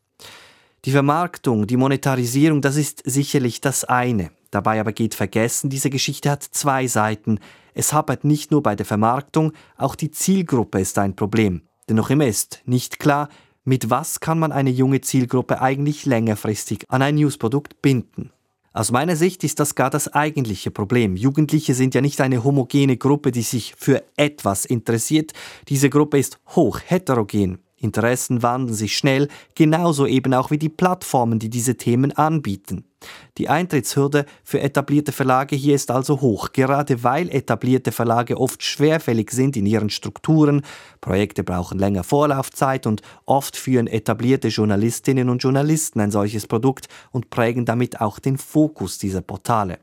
Die 0.86 0.92
Vermarktung, 0.92 1.66
die 1.66 1.76
Monetarisierung, 1.76 2.62
das 2.62 2.76
ist 2.76 3.02
sicherlich 3.04 3.60
das 3.60 3.84
eine. 3.84 4.30
Dabei 4.50 4.80
aber 4.80 4.92
geht 4.92 5.14
vergessen, 5.14 5.68
diese 5.68 5.90
Geschichte 5.90 6.30
hat 6.30 6.42
zwei 6.42 6.86
Seiten. 6.86 7.38
Es 7.74 7.92
hapert 7.92 8.24
nicht 8.24 8.50
nur 8.50 8.62
bei 8.62 8.74
der 8.74 8.86
Vermarktung, 8.86 9.52
auch 9.76 9.94
die 9.94 10.10
Zielgruppe 10.10 10.80
ist 10.80 10.96
ein 10.96 11.14
Problem. 11.14 11.60
Denn 11.88 11.96
noch 11.96 12.08
immer 12.08 12.26
ist 12.26 12.62
nicht 12.64 12.98
klar, 12.98 13.28
mit 13.62 13.90
was 13.90 14.20
kann 14.20 14.38
man 14.38 14.52
eine 14.52 14.70
junge 14.70 15.02
Zielgruppe 15.02 15.60
eigentlich 15.60 16.06
längerfristig 16.06 16.84
an 16.88 17.02
ein 17.02 17.16
Newsprodukt 17.16 17.82
binden. 17.82 18.30
Aus 18.72 18.90
meiner 18.90 19.16
Sicht 19.16 19.44
ist 19.44 19.60
das 19.60 19.74
gar 19.74 19.90
das 19.90 20.08
eigentliche 20.08 20.70
Problem. 20.70 21.14
Jugendliche 21.14 21.74
sind 21.74 21.94
ja 21.94 22.00
nicht 22.00 22.22
eine 22.22 22.42
homogene 22.42 22.96
Gruppe, 22.96 23.32
die 23.32 23.42
sich 23.42 23.74
für 23.76 24.02
etwas 24.16 24.64
interessiert. 24.64 25.32
Diese 25.68 25.90
Gruppe 25.90 26.18
ist 26.18 26.38
hoch 26.54 26.80
heterogen. 26.86 27.58
Interessen 27.80 28.42
wandeln 28.42 28.74
sich 28.74 28.96
schnell, 28.96 29.28
genauso 29.54 30.06
eben 30.06 30.34
auch 30.34 30.50
wie 30.50 30.58
die 30.58 30.68
Plattformen, 30.68 31.38
die 31.38 31.50
diese 31.50 31.76
Themen 31.76 32.12
anbieten. 32.12 32.84
Die 33.38 33.48
Eintrittshürde 33.48 34.26
für 34.44 34.60
etablierte 34.60 35.12
Verlage 35.12 35.56
hier 35.56 35.74
ist 35.74 35.90
also 35.90 36.20
hoch, 36.20 36.52
gerade 36.52 37.02
weil 37.02 37.30
etablierte 37.30 37.92
Verlage 37.92 38.38
oft 38.38 38.62
schwerfällig 38.62 39.30
sind 39.30 39.56
in 39.56 39.64
ihren 39.64 39.88
Strukturen, 39.88 40.62
Projekte 41.00 41.42
brauchen 41.42 41.78
länger 41.78 42.04
Vorlaufzeit 42.04 42.86
und 42.86 43.00
oft 43.24 43.56
führen 43.56 43.86
etablierte 43.86 44.48
Journalistinnen 44.48 45.30
und 45.30 45.42
Journalisten 45.42 46.00
ein 46.00 46.10
solches 46.10 46.46
Produkt 46.46 46.88
und 47.10 47.30
prägen 47.30 47.64
damit 47.64 48.02
auch 48.02 48.18
den 48.18 48.36
Fokus 48.36 48.98
dieser 48.98 49.22
Portale. 49.22 49.78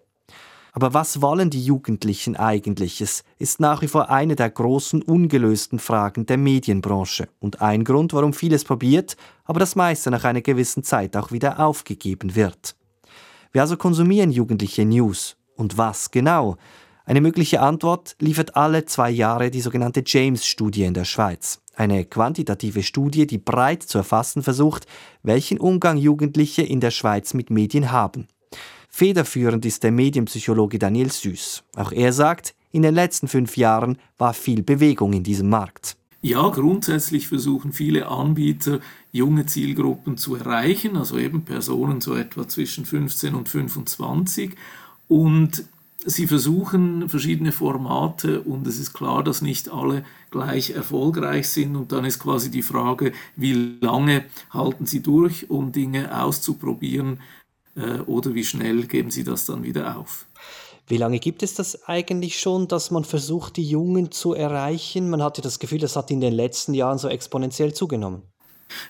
Aber 0.78 0.94
was 0.94 1.24
wollen 1.24 1.50
die 1.50 1.66
Jugendlichen 1.66 2.36
eigentlich? 2.36 3.02
Es 3.02 3.24
ist 3.40 3.60
nach 3.60 3.82
wie 3.82 3.88
vor 3.88 4.12
eine 4.12 4.36
der 4.36 4.52
großen 4.52 5.02
ungelösten 5.02 5.80
Fragen 5.80 6.28
der 6.28 6.38
Medienbranche 6.38 7.30
und 7.40 7.64
ein 7.64 7.84
Grund, 7.84 8.14
warum 8.14 8.32
vieles 8.32 8.64
probiert, 8.64 9.18
aber 9.46 9.60
das 9.60 9.76
meiste 9.76 10.12
nach 10.12 10.24
einer 10.24 10.42
gewissen 10.42 10.84
Zeit 10.84 11.18
auch 11.18 11.32
wieder 11.32 11.60
aufgegeben 11.60 12.36
wird. 12.36 12.76
Wir 13.52 13.64
also 13.64 13.76
konsumieren 13.76 14.30
jugendliche 14.30 14.86
News. 14.86 15.36
Und 15.56 15.80
was 15.80 16.12
genau? 16.12 16.58
Eine 17.06 17.22
mögliche 17.22 17.60
Antwort 17.60 18.16
liefert 18.20 18.56
alle 18.56 18.86
zwei 18.86 19.10
Jahre 19.10 19.50
die 19.50 19.62
sogenannte 19.62 20.04
James-Studie 20.06 20.84
in 20.84 20.94
der 20.94 21.06
Schweiz. 21.06 21.60
Eine 21.76 22.06
quantitative 22.06 22.84
Studie, 22.84 23.26
die 23.26 23.40
breit 23.40 23.82
zu 23.82 23.98
erfassen 23.98 24.44
versucht, 24.44 24.86
welchen 25.24 25.60
Umgang 25.60 25.98
Jugendliche 25.98 26.62
in 26.62 26.82
der 26.82 26.92
Schweiz 26.92 27.34
mit 27.34 27.50
Medien 27.50 27.92
haben. 27.92 28.28
Federführend 28.98 29.64
ist 29.64 29.84
der 29.84 29.92
Medienpsychologe 29.92 30.80
Daniel 30.80 31.12
Süß. 31.12 31.64
Auch 31.76 31.92
er 31.92 32.12
sagt, 32.12 32.56
in 32.72 32.82
den 32.82 32.96
letzten 32.96 33.28
fünf 33.28 33.56
Jahren 33.56 34.00
war 34.18 34.34
viel 34.34 34.64
Bewegung 34.64 35.14
in 35.14 35.22
diesem 35.22 35.50
Markt. 35.50 35.98
Ja, 36.24 36.50
grundsätzlich 36.50 37.28
versuchen 37.28 37.74
viele 37.74 38.08
Anbieter, 38.08 38.80
junge 39.12 39.46
Zielgruppen 39.46 40.18
zu 40.18 40.34
erreichen, 40.34 40.98
also 40.98 41.20
eben 41.20 41.46
Personen 41.46 42.02
so 42.02 42.16
etwa 42.16 42.48
zwischen 42.48 42.86
15 42.86 43.36
und 43.36 43.50
25. 43.50 44.56
Und 45.08 45.66
sie 46.04 46.26
versuchen 46.26 47.08
verschiedene 47.08 47.52
Formate 47.52 48.42
und 48.42 48.66
es 48.66 48.80
ist 48.80 48.94
klar, 48.94 49.24
dass 49.24 49.44
nicht 49.44 49.70
alle 49.70 50.06
gleich 50.32 50.72
erfolgreich 50.72 51.50
sind. 51.50 51.76
Und 51.76 51.92
dann 51.92 52.04
ist 52.04 52.18
quasi 52.18 52.50
die 52.50 52.64
Frage, 52.64 53.12
wie 53.36 53.78
lange 53.80 54.26
halten 54.50 54.88
sie 54.88 55.04
durch, 55.04 55.52
um 55.52 55.72
Dinge 55.72 56.20
auszuprobieren 56.20 57.20
oder 58.06 58.34
wie 58.34 58.44
schnell 58.44 58.88
geben 58.88 59.12
sie 59.12 59.24
das 59.24 59.46
dann 59.46 59.64
wieder 59.64 59.98
auf. 59.98 60.26
Wie 60.88 60.98
lange 60.98 61.20
gibt 61.20 61.44
es 61.44 61.54
das 61.54 61.84
eigentlich 61.88 62.40
schon, 62.40 62.70
dass 62.70 62.92
man 62.92 63.04
versucht, 63.04 63.58
die 63.58 63.70
Jungen 63.70 64.12
zu 64.12 64.34
erreichen? 64.34 65.10
Man 65.10 65.22
hatte 65.22 65.42
das 65.42 65.60
Gefühl, 65.60 65.80
das 65.80 65.98
hat 65.98 66.10
in 66.12 66.22
den 66.22 66.34
letzten 66.34 66.74
Jahren 66.74 66.98
so 66.98 67.10
exponentiell 67.10 67.74
zugenommen. 67.74 68.22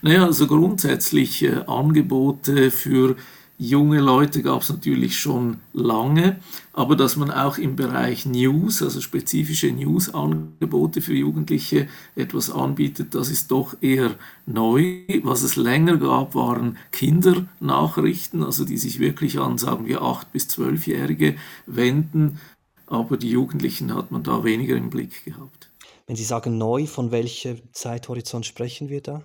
Naja, 0.01 0.25
also 0.25 0.45
grundsätzlich 0.47 1.43
äh, 1.43 1.63
Angebote 1.65 2.71
für 2.71 3.15
Junge 3.59 3.99
Leute 4.01 4.43
gab 4.43 4.61
es 4.61 4.69
natürlich 4.69 5.17
schon 5.17 5.57
lange, 5.73 6.37
aber 6.73 6.95
dass 6.95 7.15
man 7.15 7.31
auch 7.31 7.57
im 7.57 7.75
Bereich 7.75 8.27
News, 8.27 8.83
also 8.83 9.01
spezifische 9.01 9.71
News-Angebote 9.71 11.01
für 11.01 11.15
Jugendliche 11.15 11.87
etwas 12.15 12.51
anbietet, 12.51 13.15
das 13.15 13.31
ist 13.31 13.49
doch 13.49 13.75
eher 13.81 14.15
neu. 14.45 15.01
Was 15.23 15.41
es 15.41 15.55
länger 15.55 15.97
gab, 15.97 16.35
waren 16.35 16.77
Kindernachrichten, 16.91 18.43
also 18.43 18.63
die 18.63 18.77
sich 18.77 18.99
wirklich 18.99 19.39
an, 19.39 19.57
sagen 19.57 19.87
wir, 19.87 20.03
8- 20.03 20.25
bis 20.31 20.45
12-Jährige 20.49 21.35
wenden, 21.65 22.39
aber 22.85 23.17
die 23.17 23.31
Jugendlichen 23.31 23.95
hat 23.95 24.11
man 24.11 24.21
da 24.21 24.43
weniger 24.43 24.75
im 24.75 24.91
Blick 24.91 25.25
gehabt. 25.25 25.71
Wenn 26.05 26.15
Sie 26.15 26.23
sagen 26.23 26.59
neu, 26.59 26.85
von 26.85 27.09
welchem 27.09 27.59
Zeithorizont 27.71 28.45
sprechen 28.45 28.89
wir 28.89 29.01
da? 29.01 29.23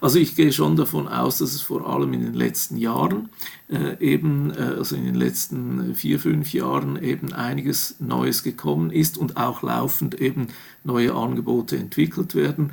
Also 0.00 0.18
ich 0.18 0.36
gehe 0.36 0.52
schon 0.52 0.76
davon 0.76 1.08
aus, 1.08 1.38
dass 1.38 1.54
es 1.54 1.62
vor 1.62 1.88
allem 1.88 2.12
in 2.12 2.22
den 2.22 2.34
letzten 2.34 2.76
Jahren 2.76 3.28
äh, 3.68 3.96
eben, 4.00 4.50
äh, 4.50 4.76
also 4.76 4.96
in 4.96 5.04
den 5.04 5.14
letzten 5.14 5.94
vier, 5.94 6.18
fünf 6.20 6.52
Jahren 6.52 7.02
eben 7.02 7.32
einiges 7.32 7.96
Neues 7.98 8.42
gekommen 8.42 8.90
ist 8.90 9.18
und 9.18 9.36
auch 9.36 9.62
laufend 9.62 10.20
eben 10.20 10.48
neue 10.84 11.14
Angebote 11.14 11.76
entwickelt 11.76 12.34
werden. 12.34 12.72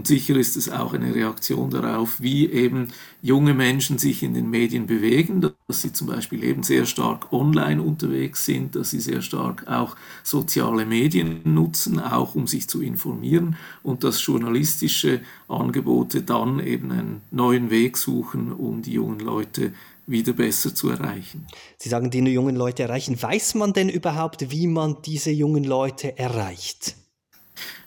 Und 0.00 0.06
sicher 0.06 0.34
ist 0.36 0.56
es 0.56 0.70
auch 0.70 0.94
eine 0.94 1.14
Reaktion 1.14 1.68
darauf, 1.68 2.22
wie 2.22 2.50
eben 2.50 2.88
junge 3.20 3.52
Menschen 3.52 3.98
sich 3.98 4.22
in 4.22 4.32
den 4.32 4.48
Medien 4.48 4.86
bewegen, 4.86 5.42
dass 5.42 5.82
sie 5.82 5.92
zum 5.92 6.06
Beispiel 6.06 6.42
eben 6.42 6.62
sehr 6.62 6.86
stark 6.86 7.30
online 7.34 7.82
unterwegs 7.82 8.46
sind, 8.46 8.76
dass 8.76 8.88
sie 8.88 9.00
sehr 9.00 9.20
stark 9.20 9.68
auch 9.68 9.96
soziale 10.22 10.86
Medien 10.86 11.42
nutzen, 11.44 12.00
auch 12.00 12.34
um 12.34 12.46
sich 12.46 12.66
zu 12.66 12.80
informieren 12.80 13.56
und 13.82 14.02
dass 14.02 14.24
journalistische 14.24 15.20
Angebote 15.48 16.22
dann 16.22 16.60
eben 16.60 16.92
einen 16.92 17.20
neuen 17.30 17.68
Weg 17.68 17.98
suchen, 17.98 18.52
um 18.52 18.80
die 18.80 18.94
jungen 18.94 19.20
Leute 19.20 19.74
wieder 20.06 20.32
besser 20.32 20.74
zu 20.74 20.88
erreichen. 20.88 21.46
Sie 21.76 21.90
sagen, 21.90 22.10
die 22.10 22.20
jungen 22.20 22.56
Leute 22.56 22.84
erreichen. 22.84 23.20
Weiß 23.20 23.54
man 23.54 23.74
denn 23.74 23.90
überhaupt, 23.90 24.50
wie 24.50 24.66
man 24.66 25.02
diese 25.04 25.30
jungen 25.30 25.64
Leute 25.64 26.16
erreicht? 26.16 26.96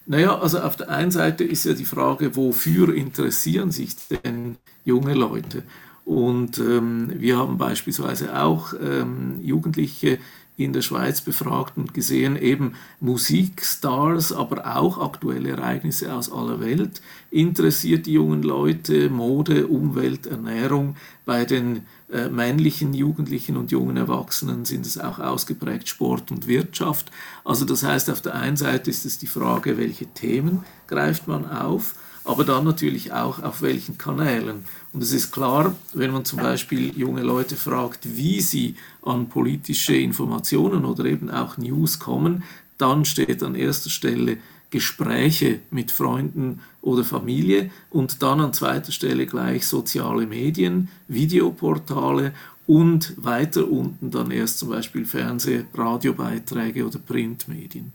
Naja, 0.05 0.37
also 0.37 0.59
auf 0.59 0.75
der 0.75 0.89
einen 0.89 1.11
Seite 1.11 1.43
ist 1.43 1.63
ja 1.65 1.73
die 1.73 1.85
Frage, 1.85 2.35
wofür 2.35 2.93
interessieren 2.93 3.71
sich 3.71 3.95
denn 4.09 4.57
junge 4.83 5.13
Leute? 5.13 5.63
Und 6.05 6.57
ähm, 6.57 7.13
wir 7.15 7.37
haben 7.37 7.57
beispielsweise 7.57 8.37
auch 8.37 8.73
ähm, 8.73 9.39
Jugendliche 9.41 10.19
in 10.55 10.73
der 10.73 10.81
Schweiz 10.81 11.21
befragt 11.21 11.77
und 11.77 11.93
gesehen, 11.93 12.35
eben 12.35 12.73
Musikstars, 12.99 14.31
aber 14.31 14.77
auch 14.77 14.99
aktuelle 14.99 15.49
Ereignisse 15.49 16.13
aus 16.13 16.31
aller 16.31 16.59
Welt 16.59 17.01
interessiert 17.31 18.05
die 18.05 18.13
jungen 18.13 18.43
Leute, 18.43 19.09
Mode, 19.09 19.67
Umwelt, 19.67 20.27
Ernährung. 20.27 20.95
Bei 21.25 21.45
den 21.45 21.87
männlichen 22.29 22.93
Jugendlichen 22.93 23.57
und 23.57 23.71
jungen 23.71 23.97
Erwachsenen 23.97 24.65
sind 24.65 24.85
es 24.85 24.99
auch 24.99 25.19
ausgeprägt 25.19 25.89
Sport 25.89 26.31
und 26.31 26.47
Wirtschaft. 26.47 27.11
Also 27.43 27.65
das 27.65 27.83
heißt, 27.83 28.09
auf 28.09 28.21
der 28.21 28.35
einen 28.35 28.57
Seite 28.57 28.89
ist 28.89 29.05
es 29.05 29.17
die 29.17 29.27
Frage, 29.27 29.77
welche 29.77 30.05
Themen 30.05 30.63
greift 30.87 31.27
man 31.27 31.49
auf, 31.49 31.95
aber 32.25 32.43
dann 32.43 32.65
natürlich 32.65 33.11
auch 33.11 33.41
auf 33.41 33.61
welchen 33.61 33.97
Kanälen. 33.97 34.65
Und 34.93 35.01
es 35.01 35.11
ist 35.11 35.31
klar, 35.31 35.75
wenn 35.93 36.11
man 36.11 36.23
zum 36.23 36.39
Beispiel 36.39 36.97
junge 36.97 37.23
Leute 37.23 37.55
fragt, 37.55 38.15
wie 38.15 38.41
sie 38.41 38.75
an 39.01 39.27
politische 39.27 39.95
Informationen 39.95 40.85
oder 40.85 41.05
eben 41.05 41.29
auch 41.29 41.57
News 41.57 41.99
kommen, 41.99 42.43
dann 42.77 43.05
steht 43.05 43.43
an 43.43 43.55
erster 43.55 43.89
Stelle 43.89 44.37
Gespräche 44.73 45.59
mit 45.69 45.91
Freunden 45.91 46.61
oder 46.81 47.03
Familie 47.03 47.69
und 47.91 48.23
dann 48.23 48.41
an 48.41 48.53
zweiter 48.53 48.91
Stelle 48.91 49.27
gleich 49.27 49.67
soziale 49.67 50.25
Medien, 50.25 50.89
Videoportale 51.07 52.33
und 52.65 53.13
weiter 53.17 53.69
unten 53.69 54.09
dann 54.09 54.31
erst 54.31 54.57
zum 54.57 54.69
Beispiel 54.69 55.05
Fernseh-, 55.05 55.65
Radiobeiträge 55.75 56.87
oder 56.87 56.97
Printmedien. 56.97 57.93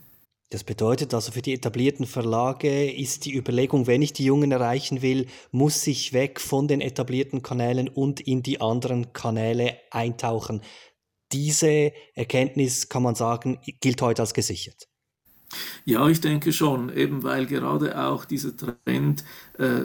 Das 0.51 0.63
bedeutet 0.63 1.13
also 1.13 1.33
für 1.33 1.41
die 1.41 1.53
etablierten 1.53 2.05
Verlage 2.05 2.89
ist 2.89 3.25
die 3.25 3.35
Überlegung, 3.35 3.85
wenn 3.85 4.01
ich 4.01 4.13
die 4.13 4.23
Jungen 4.23 4.53
erreichen 4.53 5.01
will, 5.01 5.27
muss 5.51 5.85
ich 5.85 6.13
weg 6.13 6.39
von 6.39 6.69
den 6.69 6.79
etablierten 6.79 7.41
Kanälen 7.41 7.89
und 7.89 8.21
in 8.21 8.41
die 8.41 8.61
anderen 8.61 9.11
Kanäle 9.11 9.75
eintauchen. 9.91 10.61
Diese 11.33 11.91
Erkenntnis, 12.15 12.87
kann 12.87 13.03
man 13.03 13.15
sagen, 13.15 13.59
gilt 13.81 14.01
heute 14.01 14.21
als 14.21 14.33
gesichert. 14.33 14.87
Ja, 15.85 16.07
ich 16.07 16.21
denke 16.21 16.53
schon, 16.53 16.89
eben 16.95 17.23
weil 17.23 17.45
gerade 17.45 17.99
auch 18.03 18.25
dieser 18.25 18.55
Trend 18.55 19.23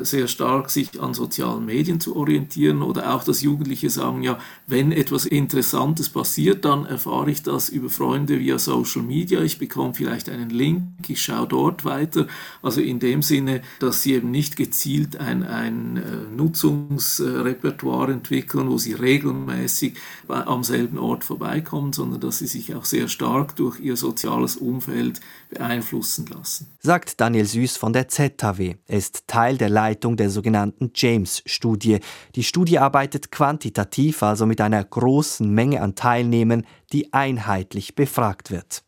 sehr 0.03 0.29
stark 0.29 0.71
sich 0.71 1.01
an 1.01 1.15
sozialen 1.15 1.65
Medien 1.65 1.99
zu 1.99 2.15
orientieren 2.17 2.83
oder 2.83 3.15
auch 3.15 3.25
dass 3.25 3.43
Jugendliche 3.43 3.91
sagen, 3.91 4.23
ja, 4.23 4.39
wenn 4.67 4.93
etwas 4.93 5.27
Interessantes 5.27 6.09
passiert, 6.09 6.65
dann 6.65 6.87
erfahre 6.87 7.31
ich 7.31 7.43
das 7.43 7.69
über 7.69 7.91
Freunde 7.91 8.39
via 8.39 8.59
Social 8.59 9.03
Media, 9.03 9.43
ich 9.43 9.59
bekomme 9.59 9.95
vielleicht 9.95 10.29
einen 10.29 10.51
Link, 10.51 10.83
ich 11.09 11.23
schaue 11.23 11.49
dort 11.49 11.85
weiter. 11.85 12.27
Also 12.63 12.81
in 12.81 13.01
dem 13.01 13.23
Sinne, 13.23 13.63
dass 13.81 14.03
sie 14.03 14.15
eben 14.15 14.31
nicht 14.31 14.57
gezielt 14.57 15.17
ein, 15.17 15.43
ein 15.43 15.97
äh, 15.97 16.37
Nutzungsrepertoire 16.37 18.13
entwickeln, 18.13 18.69
wo 18.71 18.79
sie 18.79 18.93
regelmäßig 18.93 19.95
am 20.29 20.65
selben 20.65 20.99
Ort 20.99 21.25
vorbeikommen, 21.25 21.93
sondern 21.93 22.21
dass 22.21 22.39
sie 22.39 22.47
sich 22.47 22.75
auch 22.75 22.85
sehr 22.85 23.09
stark 23.09 23.57
durch 23.57 23.81
ihr 23.81 23.97
soziales 23.97 24.57
Umfeld 24.57 25.21
beeinflussen 25.51 26.27
lassen. 26.27 26.69
Sagt 26.81 27.21
Daniel 27.21 27.47
Süß 27.47 27.77
von 27.77 27.93
der 27.93 28.09
ZHW. 28.09 28.75
Er 28.87 28.99
ist 28.99 29.25
Teil 29.27 29.57
der 29.65 29.71
Leitung 29.71 30.19
der 30.19 30.29
sogenannten 30.29 30.91
James-Studie. 30.95 32.01
Die 32.35 32.45
Studie 32.45 32.79
arbeitet 32.79 33.31
quantitativ, 33.31 34.23
also 34.23 34.45
mit 34.45 34.61
einer 34.61 34.85
großen 34.85 35.49
Menge 35.51 35.81
an 35.81 35.95
Teilnehmern, 35.95 36.67
die 36.93 37.15
einheitlich 37.15 37.95
befragt 37.95 38.51
wird. 38.51 38.85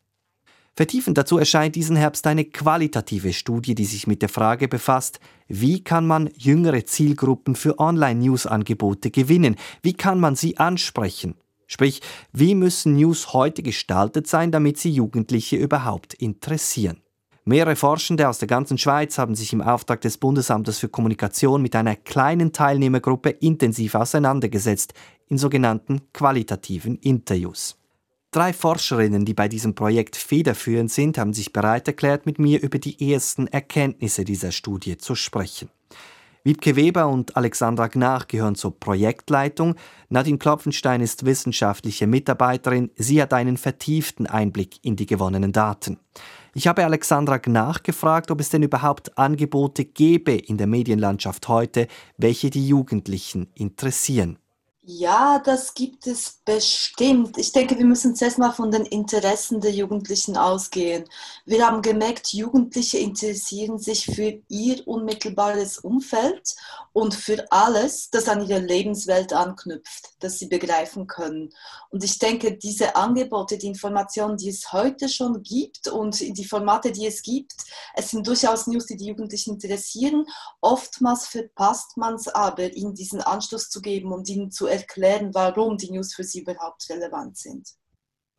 Vertiefend 0.75 1.17
dazu 1.17 1.39
erscheint 1.39 1.75
diesen 1.75 1.95
Herbst 1.95 2.27
eine 2.27 2.45
qualitative 2.45 3.33
Studie, 3.33 3.73
die 3.73 3.85
sich 3.85 4.05
mit 4.05 4.21
der 4.21 4.29
Frage 4.29 4.67
befasst, 4.67 5.19
wie 5.47 5.83
kann 5.83 6.05
man 6.05 6.29
jüngere 6.37 6.85
Zielgruppen 6.85 7.55
für 7.55 7.79
Online-News-Angebote 7.79 9.09
gewinnen? 9.09 9.55
Wie 9.81 9.93
kann 9.93 10.19
man 10.19 10.35
sie 10.35 10.57
ansprechen? 10.57 11.33
Sprich, 11.65 12.01
wie 12.33 12.53
müssen 12.53 12.95
News 12.97 13.33
heute 13.33 13.63
gestaltet 13.63 14.27
sein, 14.27 14.51
damit 14.51 14.77
sie 14.77 14.91
Jugendliche 14.91 15.55
überhaupt 15.55 16.13
interessieren? 16.13 17.01
Mehrere 17.47 17.77
Forschende 17.77 18.27
aus 18.27 18.39
der 18.39 18.49
ganzen 18.49 18.77
Schweiz 18.77 19.17
haben 19.17 19.33
sich 19.33 19.53
im 19.53 19.61
Auftrag 19.61 20.01
des 20.01 20.17
Bundesamtes 20.17 20.79
für 20.79 20.89
Kommunikation 20.89 21.61
mit 21.61 21.77
einer 21.77 21.95
kleinen 21.95 22.51
Teilnehmergruppe 22.51 23.29
intensiv 23.29 23.95
auseinandergesetzt 23.95 24.93
in 25.29 25.37
sogenannten 25.37 26.01
qualitativen 26.11 26.97
Interviews. 26.97 27.77
Drei 28.31 28.51
Forscherinnen, 28.51 29.23
die 29.23 29.33
bei 29.33 29.47
diesem 29.47 29.75
Projekt 29.75 30.17
federführend 30.17 30.91
sind, 30.91 31.17
haben 31.17 31.31
sich 31.31 31.53
bereit 31.53 31.87
erklärt, 31.87 32.25
mit 32.25 32.37
mir 32.37 32.61
über 32.61 32.79
die 32.79 33.13
ersten 33.13 33.47
Erkenntnisse 33.47 34.25
dieser 34.25 34.51
Studie 34.51 34.97
zu 34.97 35.15
sprechen. 35.15 35.69
Wiebke 36.43 36.75
Weber 36.75 37.07
und 37.07 37.35
Alexandra 37.35 37.87
Gnach 37.87 38.27
gehören 38.27 38.55
zur 38.55 38.77
Projektleitung. 38.77 39.75
Nadine 40.09 40.37
Klopfenstein 40.37 40.99
ist 40.99 41.25
wissenschaftliche 41.25 42.07
Mitarbeiterin. 42.07 42.89
Sie 42.95 43.21
hat 43.21 43.33
einen 43.33 43.55
vertieften 43.55 44.27
Einblick 44.27 44.79
in 44.81 44.97
die 44.97 45.05
gewonnenen 45.05 45.51
Daten. 45.53 45.99
Ich 46.57 46.65
habe 46.65 46.83
Alexandra 46.83 47.37
Gnach 47.37 47.83
gefragt, 47.83 48.31
ob 48.31 48.41
es 48.41 48.49
denn 48.49 48.63
überhaupt 48.63 49.15
Angebote 49.15 49.85
gäbe 49.85 50.31
in 50.31 50.57
der 50.57 50.65
Medienlandschaft 50.65 51.47
heute, 51.49 51.87
welche 52.17 52.49
die 52.49 52.67
Jugendlichen 52.67 53.51
interessieren. 53.53 54.39
Ja, 54.89 55.39
das 55.39 55.73
gibt 55.73 56.07
es 56.07 56.39
bestimmt. 56.45 57.37
Ich 57.37 57.51
denke, 57.51 57.77
wir 57.77 57.83
müssen 57.83 58.15
zuerst 58.15 58.37
mal 58.37 58.53
von 58.53 58.71
den 58.71 58.85
Interessen 58.85 59.59
der 59.59 59.71
Jugendlichen 59.71 60.37
ausgehen. 60.37 61.03
Wir 61.45 61.67
haben 61.67 61.81
gemerkt, 61.81 62.31
Jugendliche 62.31 62.97
interessieren 62.97 63.79
sich 63.79 64.05
für 64.05 64.39
ihr 64.47 64.87
unmittelbares 64.87 65.79
Umfeld 65.79 66.55
und 66.93 67.13
für 67.13 67.45
alles, 67.51 68.09
das 68.11 68.29
an 68.29 68.47
ihre 68.47 68.61
Lebenswelt 68.61 69.33
anknüpft, 69.33 70.13
das 70.19 70.39
sie 70.39 70.47
begreifen 70.47 71.05
können. 71.05 71.49
Und 71.89 72.05
ich 72.05 72.17
denke, 72.17 72.55
diese 72.55 72.95
Angebote, 72.95 73.57
die 73.57 73.67
Informationen, 73.67 74.37
die 74.37 74.49
es 74.49 74.71
heute 74.71 75.09
schon 75.09 75.43
gibt 75.43 75.89
und 75.89 76.19
die 76.21 76.45
Formate, 76.45 76.93
die 76.93 77.07
es 77.07 77.21
gibt, 77.23 77.53
es 77.93 78.11
sind 78.11 78.25
durchaus 78.25 78.67
News, 78.67 78.85
die 78.85 78.95
die 78.95 79.07
Jugendlichen 79.07 79.55
interessieren. 79.55 80.25
Oftmals 80.61 81.27
verpasst 81.27 81.97
man 81.97 82.15
es 82.15 82.29
aber, 82.29 82.73
ihnen 82.73 82.95
diesen 82.95 83.21
Anschluss 83.21 83.69
zu 83.69 83.81
geben 83.81 84.13
und 84.13 84.29
ihnen 84.29 84.49
zu 84.49 84.65
erklären, 84.77 85.33
warum 85.33 85.77
die 85.77 85.91
News 85.91 86.13
für 86.13 86.23
sie 86.23 86.41
überhaupt 86.41 86.89
relevant 86.89 87.37
sind. 87.37 87.67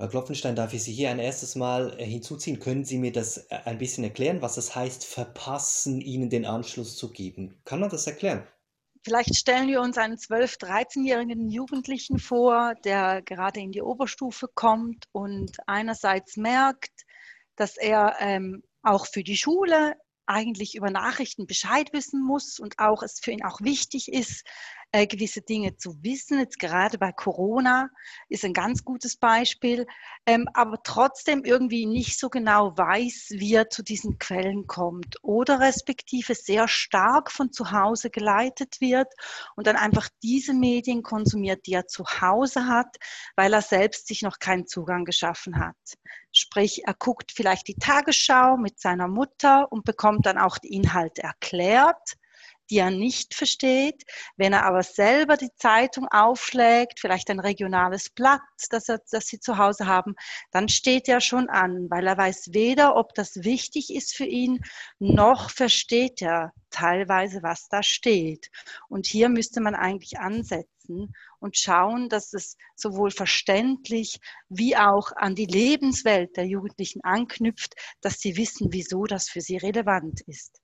Herr 0.01 0.09
Klopfenstein, 0.09 0.55
darf 0.55 0.73
ich 0.75 0.85
Sie 0.85 0.93
hier 0.93 1.11
ein 1.11 1.19
erstes 1.19 1.57
Mal 1.57 1.99
äh, 1.99 2.05
hinzuziehen? 2.05 2.61
Können 2.61 2.85
Sie 2.85 2.99
mir 2.99 3.11
das 3.11 3.39
äh, 3.49 3.59
ein 3.65 3.79
bisschen 3.79 4.05
erklären, 4.05 4.41
was 4.43 4.57
es 4.57 4.77
heißt, 4.77 5.05
verpassen, 5.05 6.01
Ihnen 6.01 6.31
den 6.31 6.47
Anschluss 6.47 6.97
zu 6.97 7.11
geben? 7.11 7.61
Kann 7.65 7.81
man 7.81 7.91
das 7.91 8.07
erklären? 8.07 8.47
Vielleicht 9.03 9.35
stellen 9.35 9.69
wir 9.69 9.81
uns 9.81 9.99
einen 9.99 10.17
12-, 10.17 10.61
13-jährigen 10.61 11.49
Jugendlichen 11.49 12.19
vor, 12.19 12.75
der 12.85 13.23
gerade 13.23 13.59
in 13.59 13.73
die 13.73 13.83
Oberstufe 13.83 14.47
kommt 14.55 15.07
und 15.11 15.57
einerseits 15.67 16.37
merkt, 16.37 16.93
dass 17.57 17.77
er 17.77 18.17
ähm, 18.21 18.63
auch 18.83 19.07
für 19.07 19.25
die 19.25 19.37
Schule 19.37 19.97
eigentlich 20.27 20.77
über 20.77 20.91
Nachrichten 20.91 21.47
Bescheid 21.47 21.93
wissen 21.93 22.23
muss 22.23 22.61
und 22.61 22.79
auch 22.79 23.03
es 23.03 23.19
für 23.21 23.33
ihn 23.33 23.45
auch 23.45 23.61
wichtig 23.63 24.13
ist, 24.13 24.45
äh, 24.93 25.07
gewisse 25.07 25.43
Dinge 25.43 25.77
zu 25.77 26.03
wissen. 26.03 26.39
Jetzt 26.39 26.59
gerade 26.59 26.99
bei 26.99 27.13
Corona 27.13 27.91
ist 28.29 28.45
ein 28.45 28.55
ganz 28.55 28.85
gutes 28.85 29.17
Beispiel, 29.17 29.87
ähm, 30.27 30.49
aber 30.55 30.83
trotzdem 30.83 31.45
irgendwie 31.45 31.87
nicht 31.87 32.19
so 32.19 32.31
genau 32.31 32.77
weiß, 32.77 33.29
wie 33.33 33.55
er 33.55 33.69
zu 33.69 33.83
diesen 33.83 34.19
Quellen 34.19 34.67
kommt 34.67 35.17
oder 35.23 35.61
respektive 35.61 36.35
sehr 36.35 36.69
stark 36.69 37.31
von 37.31 37.53
zu 37.53 37.71
Hause 37.71 38.11
geleitet 38.11 38.81
wird 38.81 39.13
und 39.57 39.67
dann 39.67 39.77
einfach 39.77 40.09
diese 40.23 40.55
Medien 40.55 41.03
konsumiert, 41.03 41.67
die 41.67 41.75
er 41.75 41.87
zu 41.87 42.05
Hause 42.05 42.67
hat, 42.67 42.97
weil 43.37 43.53
er 43.53 43.63
selbst 43.63 44.07
sich 44.07 44.23
noch 44.23 44.39
keinen 44.39 44.67
Zugang 44.67 45.05
geschaffen 45.05 45.59
hat. 45.59 45.77
Sprich, 46.33 46.83
er 46.87 46.95
guckt 46.95 47.33
vielleicht 47.33 47.69
die 47.69 47.75
Tagesschau 47.75 48.57
mit 48.57 48.81
seiner 48.81 49.09
Mutter 49.09 49.71
und 49.71 49.85
bekommt 49.85 50.25
dann 50.27 50.39
auch 50.39 50.59
die 50.59 50.73
Inhalte 50.73 51.23
erklärt 51.23 52.17
die 52.71 52.79
er 52.79 52.91
nicht 52.91 53.35
versteht. 53.35 54.05
Wenn 54.37 54.53
er 54.53 54.65
aber 54.65 54.83
selber 54.83 55.37
die 55.37 55.55
Zeitung 55.57 56.07
aufschlägt, 56.09 57.01
vielleicht 57.01 57.31
ein 57.31 57.41
regionales 57.41 58.11
Blatt, 58.11 58.41
das, 58.71 58.89
er, 58.89 59.01
das 59.11 59.27
sie 59.27 59.41
zu 59.41 59.59
Hause 59.59 59.87
haben, 59.87 60.15
dann 60.51 60.69
steht 60.69 61.09
er 61.09 61.21
schon 61.21 61.49
an, 61.49 61.89
weil 61.91 62.07
er 62.07 62.17
weiß 62.17 62.51
weder, 62.53 62.97
ob 62.97 63.15
das 63.15 63.37
wichtig 63.45 63.95
ist 63.95 64.15
für 64.15 64.27
ihn, 64.27 64.61
noch 64.99 65.51
versteht 65.51 66.23
er 66.23 66.53
teilweise, 66.71 67.43
was 67.43 67.69
da 67.69 67.83
steht. 67.83 68.51
Und 68.89 69.07
hier 69.07 69.29
müsste 69.29 69.61
man 69.61 69.75
eigentlich 69.75 70.19
ansetzen 70.19 71.15
und 71.41 71.57
schauen, 71.57 72.09
dass 72.09 72.33
es 72.33 72.57
sowohl 72.75 73.11
verständlich 73.11 74.21
wie 74.49 74.77
auch 74.77 75.13
an 75.17 75.35
die 75.35 75.47
Lebenswelt 75.47 76.37
der 76.37 76.47
Jugendlichen 76.47 77.03
anknüpft, 77.03 77.75
dass 78.01 78.21
sie 78.21 78.37
wissen, 78.37 78.69
wieso 78.73 79.05
das 79.05 79.29
für 79.29 79.41
sie 79.41 79.57
relevant 79.57 80.21
ist. 80.23 80.61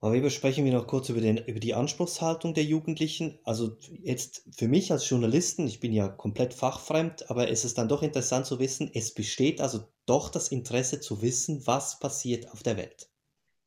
Frau 0.00 0.12
Weber, 0.12 0.30
sprechen 0.30 0.64
wir 0.64 0.72
noch 0.72 0.86
kurz 0.86 1.08
über, 1.08 1.20
den, 1.20 1.38
über 1.38 1.58
die 1.58 1.74
Anspruchshaltung 1.74 2.54
der 2.54 2.62
Jugendlichen. 2.62 3.40
Also 3.42 3.76
jetzt 4.00 4.44
für 4.56 4.68
mich 4.68 4.92
als 4.92 5.08
Journalisten, 5.10 5.66
ich 5.66 5.80
bin 5.80 5.92
ja 5.92 6.08
komplett 6.08 6.54
fachfremd, 6.54 7.28
aber 7.30 7.50
es 7.50 7.64
ist 7.64 7.78
dann 7.78 7.88
doch 7.88 8.02
interessant 8.02 8.46
zu 8.46 8.60
wissen, 8.60 8.88
es 8.94 9.12
besteht 9.12 9.60
also 9.60 9.88
doch 10.06 10.30
das 10.30 10.48
Interesse 10.48 11.00
zu 11.00 11.20
wissen, 11.20 11.66
was 11.66 11.98
passiert 11.98 12.48
auf 12.52 12.62
der 12.62 12.76
Welt. 12.76 13.08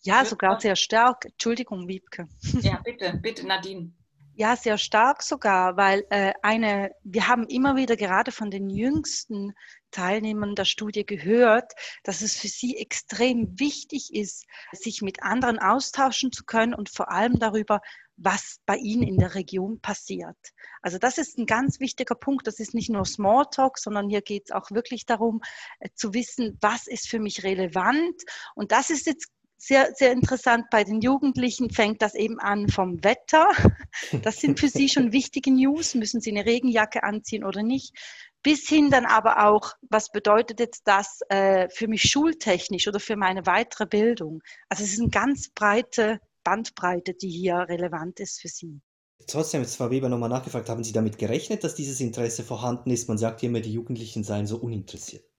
Ja, 0.04 0.24
sogar 0.24 0.60
sehr 0.60 0.78
stark. 0.78 1.26
Entschuldigung, 1.26 1.88
Wiebke. 1.88 2.28
Ja, 2.62 2.82
bitte, 2.84 3.20
bitte, 3.22 3.46
Nadine. 3.46 3.92
Ja, 4.36 4.56
sehr 4.56 4.78
stark 4.78 5.24
sogar, 5.24 5.76
weil 5.76 6.06
äh, 6.10 6.34
eine, 6.42 6.92
wir 7.04 7.28
haben 7.28 7.48
immer 7.48 7.76
wieder 7.76 7.98
gerade 7.98 8.32
von 8.32 8.50
den 8.50 8.70
jüngsten 8.70 9.54
Teilnehmern 9.92 10.56
der 10.56 10.66
Studie 10.66 11.06
gehört, 11.06 11.74
dass 12.04 12.22
es 12.22 12.38
für 12.38 12.48
sie 12.48 12.78
extrem 12.78 13.60
wichtig 13.60 14.14
ist, 14.14 14.46
sich 14.72 15.02
mit 15.02 15.22
anderen 15.22 15.60
austauschen 15.60 16.32
zu 16.32 16.46
können 16.46 16.74
und 16.74 16.90
vor 16.90 17.12
allem 17.12 17.40
darüber, 17.40 17.82
was 18.16 18.60
bei 18.66 18.78
ihnen 18.78 19.04
in 19.04 19.18
der 19.18 19.36
Region 19.36 19.82
passiert. 19.82 20.38
Also 20.82 20.98
das 20.98 21.18
ist 21.18 21.38
ein 21.38 21.46
ganz 21.46 21.80
wichtiger 21.80 22.16
Punkt. 22.16 22.48
Das 22.48 22.60
ist 22.60 22.74
nicht 22.74 22.90
nur 22.90 23.06
Smalltalk, 23.06 23.78
sondern 23.78 24.10
hier 24.10 24.22
geht 24.22 24.44
es 24.46 24.52
auch 24.52 24.72
wirklich 24.72 25.06
darum, 25.06 25.42
äh, 25.80 25.90
zu 25.94 26.14
wissen, 26.14 26.58
was 26.62 26.88
ist 26.88 27.10
für 27.10 27.20
mich 27.20 27.44
relevant. 27.44 28.22
Und 28.56 28.72
das 28.72 28.92
ist 28.92 29.08
jetzt 29.08 29.30
sehr, 29.64 29.94
sehr 29.94 30.12
interessant. 30.12 30.66
Bei 30.72 30.84
den 30.84 31.02
Jugendlichen 31.02 31.70
fängt 31.70 32.02
das 32.02 32.16
eben 32.16 32.40
an 32.40 32.68
vom 32.68 33.04
Wetter. 33.04 33.48
Das 34.24 34.38
sind 34.38 34.60
für 34.60 34.70
sie 34.70 34.90
schon 34.90 35.12
wichtige 35.12 35.52
News. 35.52 35.96
Müssen 35.96 36.22
sie 36.22 36.32
eine 36.32 36.46
Regenjacke 36.46 37.04
anziehen 37.04 37.44
oder 37.44 37.62
nicht? 37.62 37.94
bis 38.44 38.68
hin 38.68 38.90
dann 38.90 39.06
aber 39.06 39.48
auch, 39.48 39.74
was 39.90 40.12
bedeutet 40.12 40.60
jetzt 40.60 40.88
das 40.88 41.20
äh, 41.30 41.70
für 41.70 41.88
mich 41.88 42.02
schultechnisch 42.10 42.88
oder 42.88 43.00
für 43.00 43.16
meine 43.16 43.46
weitere 43.46 43.86
Bildung? 43.86 44.42
Also 44.68 44.84
es 44.84 44.94
ist 44.94 45.00
eine 45.00 45.10
ganz 45.10 45.50
breite 45.50 46.20
Bandbreite, 46.44 47.14
die 47.14 47.30
hier 47.30 47.56
relevant 47.56 48.20
ist 48.20 48.42
für 48.42 48.48
Sie. 48.48 48.82
Trotzdem, 49.28 49.62
jetzt 49.62 49.76
Frau 49.76 49.92
Weber 49.92 50.10
nochmal 50.10 50.30
nachgefragt, 50.30 50.70
haben 50.70 50.84
Sie 50.84 50.94
damit 50.94 51.20
gerechnet, 51.20 51.64
dass 51.64 51.76
dieses 51.76 52.00
Interesse 52.00 52.44
vorhanden 52.44 52.90
ist? 52.90 53.08
Man 53.08 53.20
sagt 53.20 53.44
ja 53.44 53.50
immer, 53.50 53.60
die 53.60 53.74
Jugendlichen 53.74 54.24
seien 54.24 54.48
so 54.48 54.58
uninteressiert. 54.58 55.31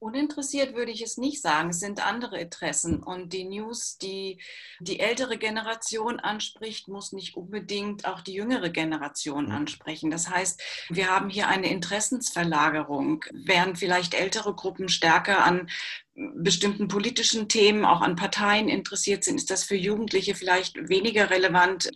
Uninteressiert 0.00 0.74
würde 0.74 0.90
ich 0.90 1.02
es 1.02 1.18
nicht 1.18 1.42
sagen, 1.42 1.68
es 1.68 1.80
sind 1.80 2.04
andere 2.04 2.40
Interessen. 2.40 3.02
Und 3.02 3.34
die 3.34 3.44
News, 3.44 3.98
die 3.98 4.38
die 4.80 4.98
ältere 4.98 5.36
Generation 5.36 6.18
anspricht, 6.18 6.88
muss 6.88 7.12
nicht 7.12 7.36
unbedingt 7.36 8.06
auch 8.06 8.22
die 8.22 8.32
jüngere 8.32 8.70
Generation 8.70 9.46
mhm. 9.46 9.52
ansprechen. 9.52 10.10
Das 10.10 10.30
heißt, 10.30 10.62
wir 10.88 11.10
haben 11.10 11.28
hier 11.28 11.48
eine 11.48 11.70
Interessensverlagerung, 11.70 13.26
während 13.30 13.78
vielleicht 13.78 14.14
ältere 14.14 14.54
Gruppen 14.54 14.88
stärker 14.88 15.44
an 15.44 15.68
bestimmten 16.14 16.88
politischen 16.88 17.48
Themen, 17.48 17.84
auch 17.84 18.00
an 18.00 18.16
Parteien 18.16 18.68
interessiert 18.68 19.24
sind, 19.24 19.36
ist 19.36 19.50
das 19.50 19.64
für 19.64 19.76
Jugendliche 19.76 20.34
vielleicht 20.34 20.88
weniger 20.88 21.30
relevant, 21.30 21.90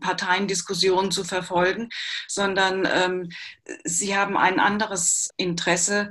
Parteiendiskussionen 0.00 1.10
zu 1.10 1.24
verfolgen, 1.24 1.90
sondern 2.26 2.88
ähm, 2.92 3.30
sie 3.84 4.16
haben 4.16 4.36
ein 4.36 4.58
anderes 4.58 5.30
Interesse. 5.36 6.10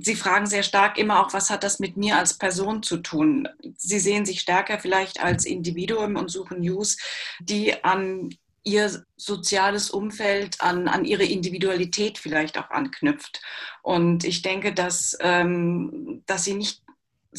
Sie 0.00 0.16
fragen 0.16 0.46
sehr 0.46 0.62
stark 0.62 0.98
immer 0.98 1.20
auch, 1.20 1.32
was 1.32 1.50
hat 1.50 1.64
das 1.64 1.78
mit 1.78 1.96
mir 1.96 2.16
als 2.16 2.34
Person 2.34 2.82
zu 2.82 2.98
tun? 2.98 3.48
Sie 3.76 4.00
sehen 4.00 4.24
sich 4.24 4.40
stärker 4.40 4.78
vielleicht 4.78 5.20
als 5.20 5.44
Individuum 5.44 6.16
und 6.16 6.30
suchen 6.30 6.60
News, 6.60 6.96
die 7.40 7.84
an 7.84 8.30
ihr 8.64 9.04
soziales 9.16 9.90
Umfeld, 9.90 10.60
an, 10.60 10.88
an 10.88 11.04
ihre 11.04 11.24
Individualität 11.24 12.18
vielleicht 12.18 12.58
auch 12.58 12.70
anknüpft. 12.70 13.40
Und 13.82 14.24
ich 14.24 14.42
denke, 14.42 14.72
dass, 14.74 15.16
ähm, 15.20 16.22
dass 16.26 16.44
sie 16.44 16.54
nicht 16.54 16.82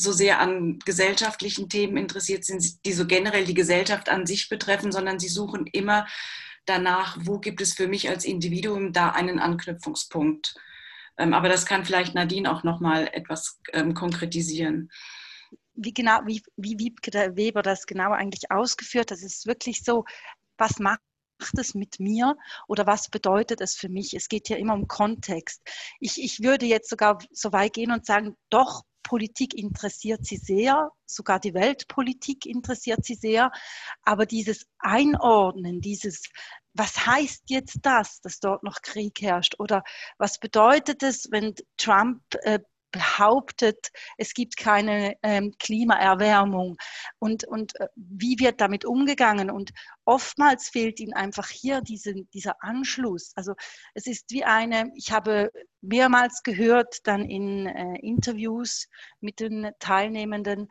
so 0.02 0.12
sehr 0.12 0.40
an 0.40 0.80
gesellschaftlichen 0.80 1.70
Themen 1.70 1.98
interessiert 1.98 2.46
sind, 2.46 2.86
die 2.86 2.94
so 2.94 3.06
generell 3.06 3.46
die 3.46 3.54
Gesellschaft 3.54 4.10
an 4.10 4.26
sich 4.26 4.50
betreffen, 4.50 4.92
sondern 4.92 5.20
sie 5.20 5.28
suchen 5.28 5.68
immer 5.68 6.08
danach, 6.66 7.18
wo 7.22 7.40
gibt 7.40 7.62
es 7.62 7.74
für 7.74 7.88
mich 7.88 8.10
als 8.10 8.26
Individuum 8.26 8.94
da 8.94 9.10
einen 9.10 9.40
Anknüpfungspunkt. 9.40 10.56
Ähm, 11.18 11.34
aber 11.34 11.50
das 11.50 11.66
kann 11.66 11.86
vielleicht 11.86 12.16
Nadine 12.16 12.52
auch 12.52 12.64
noch 12.64 12.80
mal 12.80 13.08
etwas 13.12 13.60
ähm, 13.74 13.94
konkretisieren. 13.94 14.90
Wie 15.74 15.94
genau, 15.94 16.20
wie, 16.26 16.42
wie 16.58 16.78
Wiebke 16.78 17.12
Weber 17.36 17.62
das 17.62 17.86
genau 17.86 18.12
eigentlich 18.12 18.52
ausgeführt, 18.52 19.12
das 19.12 19.24
ist 19.24 19.46
wirklich 19.46 19.84
so, 19.84 20.06
was 20.58 20.80
macht 20.80 21.00
es 21.58 21.74
mit 21.74 22.00
mir 22.00 22.36
oder 22.68 22.86
was 22.86 23.10
bedeutet 23.10 23.62
es 23.62 23.76
für 23.76 23.90
mich? 23.90 24.14
Es 24.14 24.28
geht 24.28 24.50
ja 24.50 24.58
immer 24.58 24.74
um 24.74 24.88
Kontext. 24.88 25.62
Ich, 26.00 26.22
ich 26.22 26.42
würde 26.42 26.66
jetzt 26.66 26.90
sogar 26.90 27.20
so 27.32 27.52
weit 27.52 27.74
gehen 27.74 27.92
und 27.92 28.06
sagen, 28.06 28.36
doch, 28.50 28.84
Politik 29.04 29.54
interessiert 29.54 30.26
sie 30.26 30.38
sehr, 30.38 30.92
sogar 31.06 31.40
die 31.40 31.54
Weltpolitik 31.54 32.46
interessiert 32.46 33.04
sie 33.04 33.16
sehr, 33.16 33.52
aber 34.04 34.26
dieses 34.26 34.66
Einordnen, 34.80 35.82
dieses, 35.82 36.24
was 36.74 37.06
heißt 37.06 37.44
jetzt 37.48 37.80
das, 37.82 38.22
dass 38.22 38.40
dort 38.40 38.64
noch 38.64 38.82
Krieg 38.82 39.22
herrscht? 39.22 39.56
Oder 39.60 39.84
was 40.18 40.40
bedeutet 40.40 41.04
es, 41.04 41.30
wenn 41.32 41.56
Trump 41.78 42.22
äh, 42.42 42.60
behauptet, 42.92 43.90
es 44.18 44.34
gibt 44.34 44.58
keine 44.58 45.16
ähm, 45.24 45.54
Klimaerwärmung 45.60 46.78
und, 47.20 47.44
und 47.46 47.80
äh, 47.80 47.88
wie 47.96 48.40
wird 48.40 48.62
damit 48.62 48.86
umgegangen. 48.86 49.52
Und 49.52 49.72
oftmals 50.06 50.70
fehlt 50.70 51.00
ihnen 51.00 51.14
einfach 51.14 51.50
hier 51.50 51.82
diese, 51.82 52.14
dieser 52.34 52.64
Anschluss. 52.64 53.32
Also 53.36 53.54
es 53.94 54.08
ist 54.08 54.32
wie 54.32 54.44
eine, 54.44 54.92
ich 54.96 55.12
habe 55.12 55.52
mehrmals 55.82 56.42
gehört 56.44 57.00
dann 57.04 57.30
in 57.30 57.68
äh, 57.68 58.00
Interviews 58.00 58.88
mit 59.22 59.40
den 59.40 59.72
Teilnehmenden, 59.80 60.68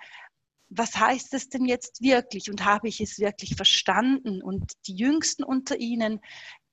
was 0.70 0.96
heißt 0.96 1.32
es 1.34 1.48
denn 1.48 1.64
jetzt 1.64 2.02
wirklich 2.02 2.50
und 2.50 2.64
habe 2.64 2.88
ich 2.88 3.00
es 3.00 3.18
wirklich 3.18 3.56
verstanden? 3.56 4.42
Und 4.42 4.72
die 4.86 4.94
Jüngsten 4.94 5.42
unter 5.42 5.78
ihnen, 5.78 6.20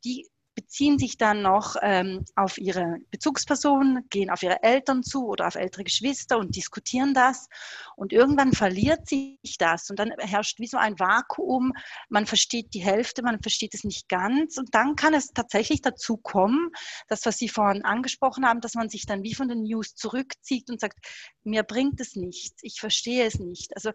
die 0.04 0.28
beziehen 0.56 0.98
sich 0.98 1.18
dann 1.18 1.42
noch 1.42 1.76
ähm, 1.82 2.26
auf 2.36 2.58
ihre 2.58 2.98
Bezugspersonen, 3.12 4.08
gehen 4.10 4.30
auf 4.30 4.42
ihre 4.42 4.64
Eltern 4.64 5.04
zu 5.04 5.28
oder 5.28 5.48
auf 5.48 5.56
ältere 5.56 5.84
Geschwister 5.84 6.38
und 6.38 6.56
diskutieren 6.56 7.14
das. 7.14 7.48
Und 7.96 8.14
irgendwann 8.14 8.54
verliert 8.54 9.08
sich 9.08 9.58
das 9.60 9.90
und 9.90 10.00
dann 10.00 10.12
herrscht 10.18 10.60
wie 10.60 10.68
so 10.68 10.78
ein 10.78 10.98
Vakuum. 10.98 11.74
Man 12.10 12.26
versteht 12.26 12.74
die 12.74 12.84
Hälfte, 12.84 13.22
man 13.22 13.42
versteht 13.42 13.74
es 13.74 13.84
nicht 13.84 14.08
ganz. 14.08 14.58
Und 14.58 14.74
dann 14.74 14.96
kann 14.96 15.14
es 15.14 15.28
tatsächlich 15.34 15.82
dazu 15.82 16.18
kommen, 16.18 16.72
das, 17.08 17.26
was 17.26 17.38
Sie 17.38 17.50
vorhin 17.50 17.84
angesprochen 17.84 18.46
haben, 18.46 18.62
dass 18.62 18.76
man 18.76 18.90
sich 18.90 19.06
dann 19.06 19.24
wie 19.24 19.36
von 19.36 19.50
den 19.50 19.64
News 19.64 19.96
zurückzieht 19.96 20.70
und 20.70 20.80
sagt, 20.80 21.00
mir 21.44 21.64
bringt 21.64 22.00
es 22.00 22.16
nichts, 22.16 22.64
ich 22.64 22.80
verstehe 22.80 23.26
es 23.26 23.40
nicht. 23.40 23.76
Also 23.76 23.92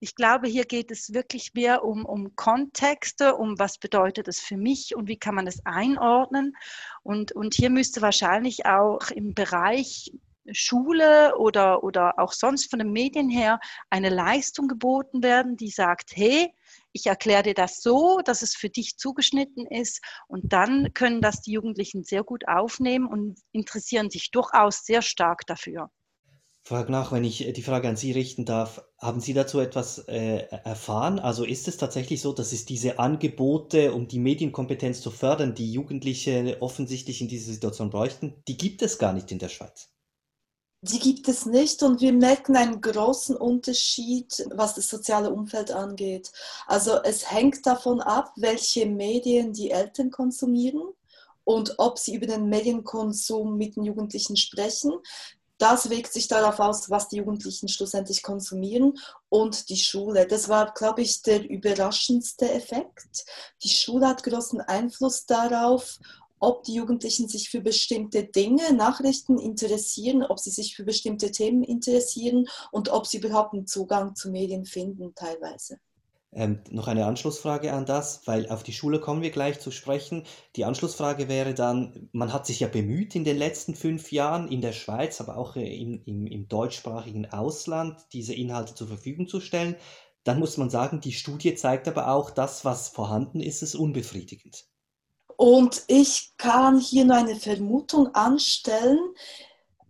ich 0.00 0.14
glaube, 0.14 0.48
hier 0.48 0.64
geht 0.64 0.90
es 0.90 1.12
wirklich 1.12 1.54
mehr 1.54 1.84
um, 1.84 2.04
um 2.04 2.36
Kontexte, 2.36 3.34
um 3.34 3.58
was 3.58 3.78
bedeutet 3.78 4.28
es 4.28 4.40
für 4.40 4.56
mich 4.56 4.94
und 4.94 5.08
wie 5.08 5.18
kann 5.18 5.34
man 5.34 5.46
es 5.46 5.64
einordnen. 5.66 6.56
Und, 7.02 7.32
und 7.32 7.54
hier 7.54 7.70
müsste 7.70 8.00
wahrscheinlich 8.00 8.66
auch 8.66 9.10
im 9.10 9.34
Bereich 9.34 10.12
Schule 10.52 11.36
oder, 11.36 11.82
oder 11.84 12.18
auch 12.18 12.32
sonst 12.32 12.70
von 12.70 12.78
den 12.78 12.92
Medien 12.92 13.28
her 13.28 13.60
eine 13.90 14.08
Leistung 14.08 14.68
geboten 14.68 15.22
werden, 15.22 15.56
die 15.56 15.68
sagt, 15.68 16.12
hey, 16.14 16.54
ich 16.92 17.06
erkläre 17.06 17.42
dir 17.42 17.54
das 17.54 17.82
so, 17.82 18.20
dass 18.24 18.42
es 18.42 18.54
für 18.54 18.70
dich 18.70 18.96
zugeschnitten 18.96 19.66
ist 19.66 20.00
und 20.26 20.52
dann 20.52 20.94
können 20.94 21.20
das 21.20 21.42
die 21.42 21.52
Jugendlichen 21.52 22.02
sehr 22.04 22.24
gut 22.24 22.48
aufnehmen 22.48 23.06
und 23.06 23.38
interessieren 23.52 24.10
sich 24.10 24.30
durchaus 24.30 24.84
sehr 24.84 25.02
stark 25.02 25.46
dafür 25.46 25.90
frage 26.62 26.92
nach, 26.92 27.12
wenn 27.12 27.24
ich 27.24 27.46
äh, 27.46 27.52
die 27.52 27.62
Frage 27.62 27.88
an 27.88 27.96
Sie 27.96 28.12
richten 28.12 28.44
darf. 28.44 28.84
Haben 28.98 29.20
Sie 29.20 29.32
dazu 29.32 29.60
etwas 29.60 29.98
äh, 30.08 30.46
erfahren? 30.64 31.18
Also 31.18 31.44
ist 31.44 31.68
es 31.68 31.76
tatsächlich 31.76 32.20
so, 32.20 32.32
dass 32.32 32.52
es 32.52 32.66
diese 32.66 32.98
Angebote, 32.98 33.92
um 33.92 34.08
die 34.08 34.18
Medienkompetenz 34.18 35.00
zu 35.00 35.10
fördern, 35.10 35.54
die 35.54 35.72
Jugendliche 35.72 36.58
offensichtlich 36.60 37.20
in 37.20 37.28
dieser 37.28 37.52
Situation 37.52 37.90
bräuchten, 37.90 38.42
die 38.48 38.56
gibt 38.56 38.82
es 38.82 38.98
gar 38.98 39.12
nicht 39.12 39.32
in 39.32 39.38
der 39.38 39.48
Schweiz? 39.48 39.88
Die 40.80 41.00
gibt 41.00 41.26
es 41.26 41.44
nicht 41.44 41.82
und 41.82 42.00
wir 42.00 42.12
merken 42.12 42.54
einen 42.54 42.80
großen 42.80 43.36
Unterschied, 43.36 44.46
was 44.54 44.76
das 44.76 44.86
soziale 44.86 45.32
Umfeld 45.32 45.72
angeht. 45.72 46.30
Also 46.68 47.02
es 47.02 47.32
hängt 47.32 47.66
davon 47.66 48.00
ab, 48.00 48.32
welche 48.36 48.86
Medien 48.86 49.52
die 49.52 49.72
Eltern 49.72 50.12
konsumieren 50.12 50.82
und 51.42 51.74
ob 51.78 51.98
sie 51.98 52.14
über 52.14 52.26
den 52.26 52.48
Medienkonsum 52.48 53.56
mit 53.56 53.74
den 53.74 53.84
Jugendlichen 53.84 54.36
sprechen 54.36 54.92
das 55.58 55.90
wirkt 55.90 56.12
sich 56.12 56.28
darauf 56.28 56.60
aus, 56.60 56.88
was 56.88 57.08
die 57.08 57.16
Jugendlichen 57.16 57.68
schlussendlich 57.68 58.22
konsumieren 58.22 58.98
und 59.28 59.68
die 59.68 59.76
Schule. 59.76 60.26
Das 60.26 60.48
war, 60.48 60.72
glaube 60.72 61.02
ich, 61.02 61.22
der 61.22 61.48
überraschendste 61.48 62.50
Effekt. 62.50 63.24
Die 63.62 63.68
Schule 63.68 64.06
hat 64.06 64.22
großen 64.22 64.60
Einfluss 64.60 65.26
darauf, 65.26 65.98
ob 66.40 66.62
die 66.62 66.74
Jugendlichen 66.74 67.28
sich 67.28 67.50
für 67.50 67.60
bestimmte 67.60 68.24
Dinge, 68.24 68.72
Nachrichten 68.72 69.38
interessieren, 69.38 70.22
ob 70.22 70.38
sie 70.38 70.50
sich 70.50 70.76
für 70.76 70.84
bestimmte 70.84 71.32
Themen 71.32 71.64
interessieren 71.64 72.46
und 72.70 72.90
ob 72.90 73.06
sie 73.06 73.18
überhaupt 73.18 73.54
einen 73.54 73.66
Zugang 73.66 74.14
zu 74.14 74.30
Medien 74.30 74.64
finden 74.64 75.14
teilweise. 75.14 75.78
Ähm, 76.30 76.60
noch 76.68 76.88
eine 76.88 77.06
Anschlussfrage 77.06 77.72
an 77.72 77.86
das, 77.86 78.26
weil 78.26 78.50
auf 78.50 78.62
die 78.62 78.74
Schule 78.74 79.00
kommen 79.00 79.22
wir 79.22 79.30
gleich 79.30 79.60
zu 79.60 79.70
sprechen. 79.70 80.24
Die 80.56 80.66
Anschlussfrage 80.66 81.28
wäre 81.28 81.54
dann, 81.54 82.10
man 82.12 82.34
hat 82.34 82.46
sich 82.46 82.60
ja 82.60 82.68
bemüht 82.68 83.14
in 83.14 83.24
den 83.24 83.38
letzten 83.38 83.74
fünf 83.74 84.12
Jahren 84.12 84.48
in 84.48 84.60
der 84.60 84.72
Schweiz, 84.72 85.22
aber 85.22 85.38
auch 85.38 85.56
äh, 85.56 85.80
im, 85.80 86.02
im, 86.04 86.26
im 86.26 86.48
deutschsprachigen 86.48 87.26
Ausland, 87.32 87.98
diese 88.12 88.34
Inhalte 88.34 88.74
zur 88.74 88.88
Verfügung 88.88 89.26
zu 89.26 89.40
stellen. 89.40 89.76
Dann 90.24 90.38
muss 90.38 90.58
man 90.58 90.68
sagen, 90.68 91.00
die 91.00 91.12
Studie 91.12 91.54
zeigt 91.54 91.88
aber 91.88 92.08
auch, 92.12 92.30
das, 92.30 92.64
was 92.64 92.88
vorhanden 92.88 93.40
ist, 93.40 93.62
ist 93.62 93.74
unbefriedigend. 93.74 94.66
Und 95.36 95.84
ich 95.86 96.34
kann 96.36 96.78
hier 96.78 97.06
nur 97.06 97.16
eine 97.16 97.36
Vermutung 97.36 98.08
anstellen. 98.14 98.98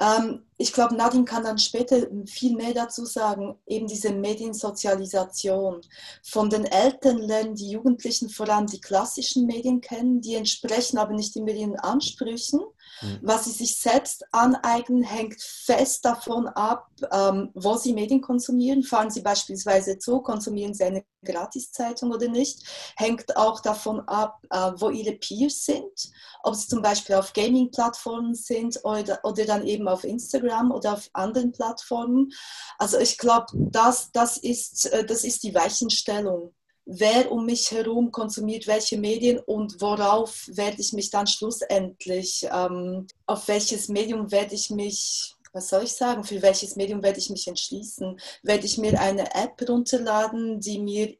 Ähm, 0.00 0.44
ich 0.60 0.72
glaube, 0.72 0.96
Nadine 0.96 1.24
kann 1.24 1.44
dann 1.44 1.58
später 1.58 2.08
viel 2.26 2.56
mehr 2.56 2.74
dazu 2.74 3.04
sagen, 3.04 3.56
eben 3.66 3.86
diese 3.86 4.12
Mediensozialisation. 4.12 5.82
Von 6.24 6.50
den 6.50 6.64
Eltern 6.64 7.18
lernen 7.18 7.54
die 7.54 7.70
Jugendlichen 7.70 8.28
vor 8.28 8.48
allem 8.48 8.66
die 8.66 8.80
klassischen 8.80 9.46
Medien 9.46 9.80
kennen, 9.80 10.20
die 10.20 10.34
entsprechen 10.34 10.98
aber 10.98 11.14
nicht 11.14 11.36
immer 11.36 11.52
ihren 11.52 11.76
Ansprüchen. 11.76 12.60
Mhm. 13.02 13.18
Was 13.22 13.44
sie 13.44 13.52
sich 13.52 13.76
selbst 13.76 14.24
aneignen, 14.32 15.04
hängt 15.04 15.40
fest 15.40 16.04
davon 16.04 16.48
ab, 16.48 16.88
ähm, 17.12 17.50
wo 17.54 17.76
sie 17.76 17.92
Medien 17.92 18.20
konsumieren. 18.20 18.82
Fahren 18.82 19.10
sie 19.10 19.20
beispielsweise 19.20 19.98
zu, 20.00 20.20
konsumieren 20.22 20.74
sie 20.74 20.84
eine 20.84 21.04
Gratiszeitung 21.24 22.10
oder 22.10 22.28
nicht. 22.28 22.64
Hängt 22.96 23.36
auch 23.36 23.60
davon 23.60 24.00
ab, 24.08 24.40
äh, 24.50 24.72
wo 24.76 24.90
ihre 24.90 25.12
Peers 25.12 25.64
sind. 25.64 26.10
Ob 26.42 26.56
sie 26.56 26.66
zum 26.66 26.82
Beispiel 26.82 27.14
auf 27.14 27.32
Gaming-Plattformen 27.32 28.34
sind 28.34 28.80
oder, 28.84 29.20
oder 29.22 29.44
dann 29.44 29.64
eben 29.64 29.86
auf 29.86 30.02
Instagram 30.02 30.47
oder 30.50 30.94
auf 30.94 31.08
anderen 31.12 31.52
Plattformen. 31.52 32.32
Also 32.78 32.98
ich 32.98 33.18
glaube, 33.18 33.46
das, 33.54 34.10
das, 34.12 34.36
ist, 34.36 34.86
äh, 34.92 35.04
das 35.04 35.24
ist 35.24 35.42
die 35.42 35.54
Weichenstellung 35.54 36.54
wer 36.88 37.30
um 37.30 37.44
mich 37.44 37.70
herum 37.70 38.10
konsumiert 38.10 38.66
welche 38.66 38.96
Medien 38.96 39.38
und 39.38 39.80
worauf 39.80 40.48
werde 40.48 40.80
ich 40.80 40.94
mich 40.94 41.10
dann 41.10 41.26
schlussendlich, 41.26 42.48
ähm, 42.50 43.06
auf 43.26 43.46
welches 43.46 43.88
Medium 43.88 44.32
werde 44.32 44.54
ich 44.54 44.70
mich, 44.70 45.36
was 45.52 45.68
soll 45.68 45.84
ich 45.84 45.92
sagen, 45.92 46.24
für 46.24 46.40
welches 46.40 46.76
Medium 46.76 47.02
werde 47.02 47.18
ich 47.18 47.28
mich 47.28 47.46
entschließen? 47.46 48.18
Werde 48.42 48.64
ich 48.64 48.78
mir 48.78 48.98
eine 48.98 49.34
App 49.34 49.68
runterladen, 49.68 50.60
die 50.60 50.78
mir 50.78 51.14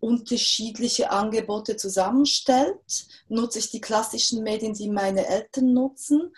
unterschiedliche 0.00 1.10
Angebote 1.10 1.76
zusammenstellt? 1.76 3.06
Nutze 3.28 3.60
ich 3.60 3.70
die 3.70 3.80
klassischen 3.80 4.42
Medien, 4.42 4.74
die 4.74 4.88
meine 4.88 5.26
Eltern 5.26 5.72
nutzen? 5.72 6.34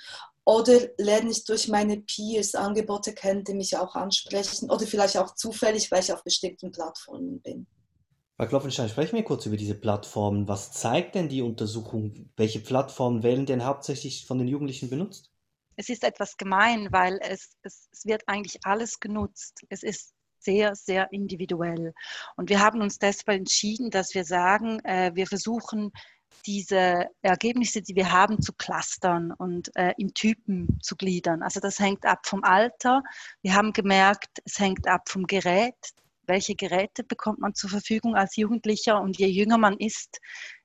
Oder 0.49 0.81
lerne 0.97 1.31
ich 1.31 1.45
durch 1.45 1.69
meine 1.69 2.01
Peers 2.01 2.55
Angebote 2.55 3.13
kennen, 3.13 3.45
die 3.45 3.53
mich 3.53 3.77
auch 3.77 3.95
ansprechen? 3.95 4.71
Oder 4.71 4.87
vielleicht 4.87 5.19
auch 5.19 5.35
zufällig, 5.35 5.91
weil 5.91 6.01
ich 6.01 6.11
auf 6.11 6.25
bestimmten 6.25 6.73
Plattformen 6.73 7.43
bin? 7.43 7.67
Herr 8.39 8.47
Klopfenstein, 8.47 8.89
sprechen 8.89 9.17
wir 9.17 9.25
kurz 9.25 9.45
über 9.45 9.59
diese 9.59 9.75
Plattformen. 9.75 10.49
Was 10.49 10.73
zeigt 10.73 11.17
denn 11.17 11.29
die 11.29 11.43
Untersuchung? 11.43 12.31
Welche 12.39 12.61
Plattformen 12.61 13.23
werden 13.23 13.45
denn 13.45 13.67
hauptsächlich 13.67 14.25
von 14.25 14.39
den 14.39 14.49
Jugendlichen 14.49 14.89
benutzt? 14.89 15.31
Es 15.77 15.91
ist 15.91 16.03
etwas 16.03 16.39
gemein, 16.39 16.89
weil 16.93 17.19
es, 17.21 17.51
es, 17.61 17.91
es 17.93 18.07
wird 18.07 18.23
eigentlich 18.27 18.61
alles 18.65 19.01
genutzt. 19.01 19.67
Es 19.69 19.83
ist 19.83 20.15
sehr, 20.39 20.75
sehr 20.75 21.13
individuell. 21.13 21.93
Und 22.37 22.49
wir 22.49 22.61
haben 22.61 22.81
uns 22.81 22.99
deshalb 22.99 23.39
entschieden, 23.39 23.91
dass 23.91 24.15
wir 24.15 24.25
sagen, 24.25 24.83
äh, 24.85 25.11
wir 25.15 25.27
versuchen, 25.27 25.93
diese 26.47 27.07
Ergebnisse, 27.23 27.83
die 27.83 27.95
wir 27.95 28.13
haben, 28.13 28.41
zu 28.41 28.53
clustern 28.53 29.33
und 29.33 29.75
äh, 29.77 29.93
in 29.99 30.15
Typen 30.15 30.79
zu 30.83 30.97
gliedern. 30.97 31.43
Also 31.43 31.61
das 31.61 31.79
hängt 31.79 32.05
ab 32.07 32.21
vom 32.27 32.45
Alter. 32.45 33.03
Wir 33.43 33.55
haben 33.55 33.73
gemerkt, 33.73 34.41
es 34.45 34.59
hängt 34.59 34.87
ab 34.87 35.09
vom 35.09 35.27
Gerät 35.27 35.75
welche 36.29 36.55
Geräte 36.55 37.03
bekommt 37.05 37.41
man 37.41 37.55
zur 37.55 37.71
Verfügung 37.71 38.15
als 38.15 38.37
Jugendlicher 38.37 39.01
und 39.01 39.19
je 39.19 39.27
jünger 39.27 39.59
man 39.59 39.79
ist, 39.79 40.21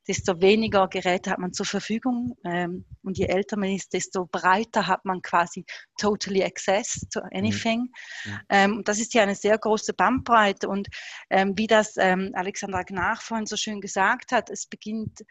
desto 0.08 0.42
weniger 0.42 0.88
Geräte 0.90 1.32
hat 1.32 1.40
man 1.40 1.54
zur 1.54 1.66
Verfügung 1.66 2.36
ähm, 2.44 2.86
und 3.04 3.18
je 3.18 3.26
älter 3.26 3.58
man 3.58 3.70
ist, 3.70 3.94
desto 3.94 4.26
breiter 4.26 4.88
hat 4.88 5.06
man 5.06 5.22
quasi 5.22 5.66
totally 5.98 6.44
access 6.44 7.08
to 7.10 7.22
anything. 7.32 7.90
Mhm. 8.26 8.40
Ähm, 8.50 8.82
das 8.84 9.00
ist 9.00 9.14
ja 9.14 9.24
eine 9.24 9.36
sehr 9.36 9.58
große 9.58 9.94
Bandbreite 9.94 10.68
und 10.68 10.90
ähm, 11.30 11.54
wie 11.56 11.68
das 11.68 11.96
ähm, 11.98 12.32
Alexandra 12.34 12.84
Gnach 12.84 13.22
vorhin 13.22 13.46
so 13.46 13.56
schön 13.56 13.80
gesagt 13.80 14.34
hat, 14.34 14.50
es 14.50 14.66
beginnt 14.66 15.22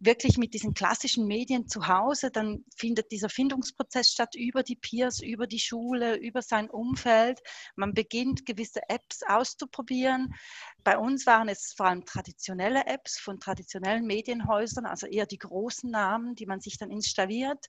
wirklich 0.00 0.38
mit 0.38 0.54
diesen 0.54 0.72
klassischen 0.72 1.26
Medien 1.26 1.68
zu 1.68 1.86
Hause, 1.86 2.30
dann 2.30 2.64
findet 2.74 3.12
dieser 3.12 3.28
Findungsprozess 3.28 4.08
statt 4.08 4.34
über 4.34 4.62
die 4.62 4.76
Peers, 4.76 5.20
über 5.20 5.46
die 5.46 5.60
Schule, 5.60 6.16
über 6.16 6.40
sein 6.40 6.70
Umfeld. 6.70 7.38
Man 7.76 7.92
beginnt 7.92 8.46
gewisse 8.46 8.80
Apps 8.88 9.22
auszuprobieren. 9.28 10.34
Bei 10.82 10.96
uns 10.96 11.26
waren 11.26 11.48
es 11.48 11.74
vor 11.76 11.86
allem 11.86 12.06
traditionelle 12.06 12.86
Apps 12.86 13.18
von 13.18 13.38
traditionellen 13.38 14.06
Medienhäusern, 14.06 14.86
also 14.86 15.06
eher 15.06 15.26
die 15.26 15.38
großen 15.38 15.90
Namen, 15.90 16.34
die 16.34 16.46
man 16.46 16.60
sich 16.60 16.78
dann 16.78 16.90
installiert 16.90 17.66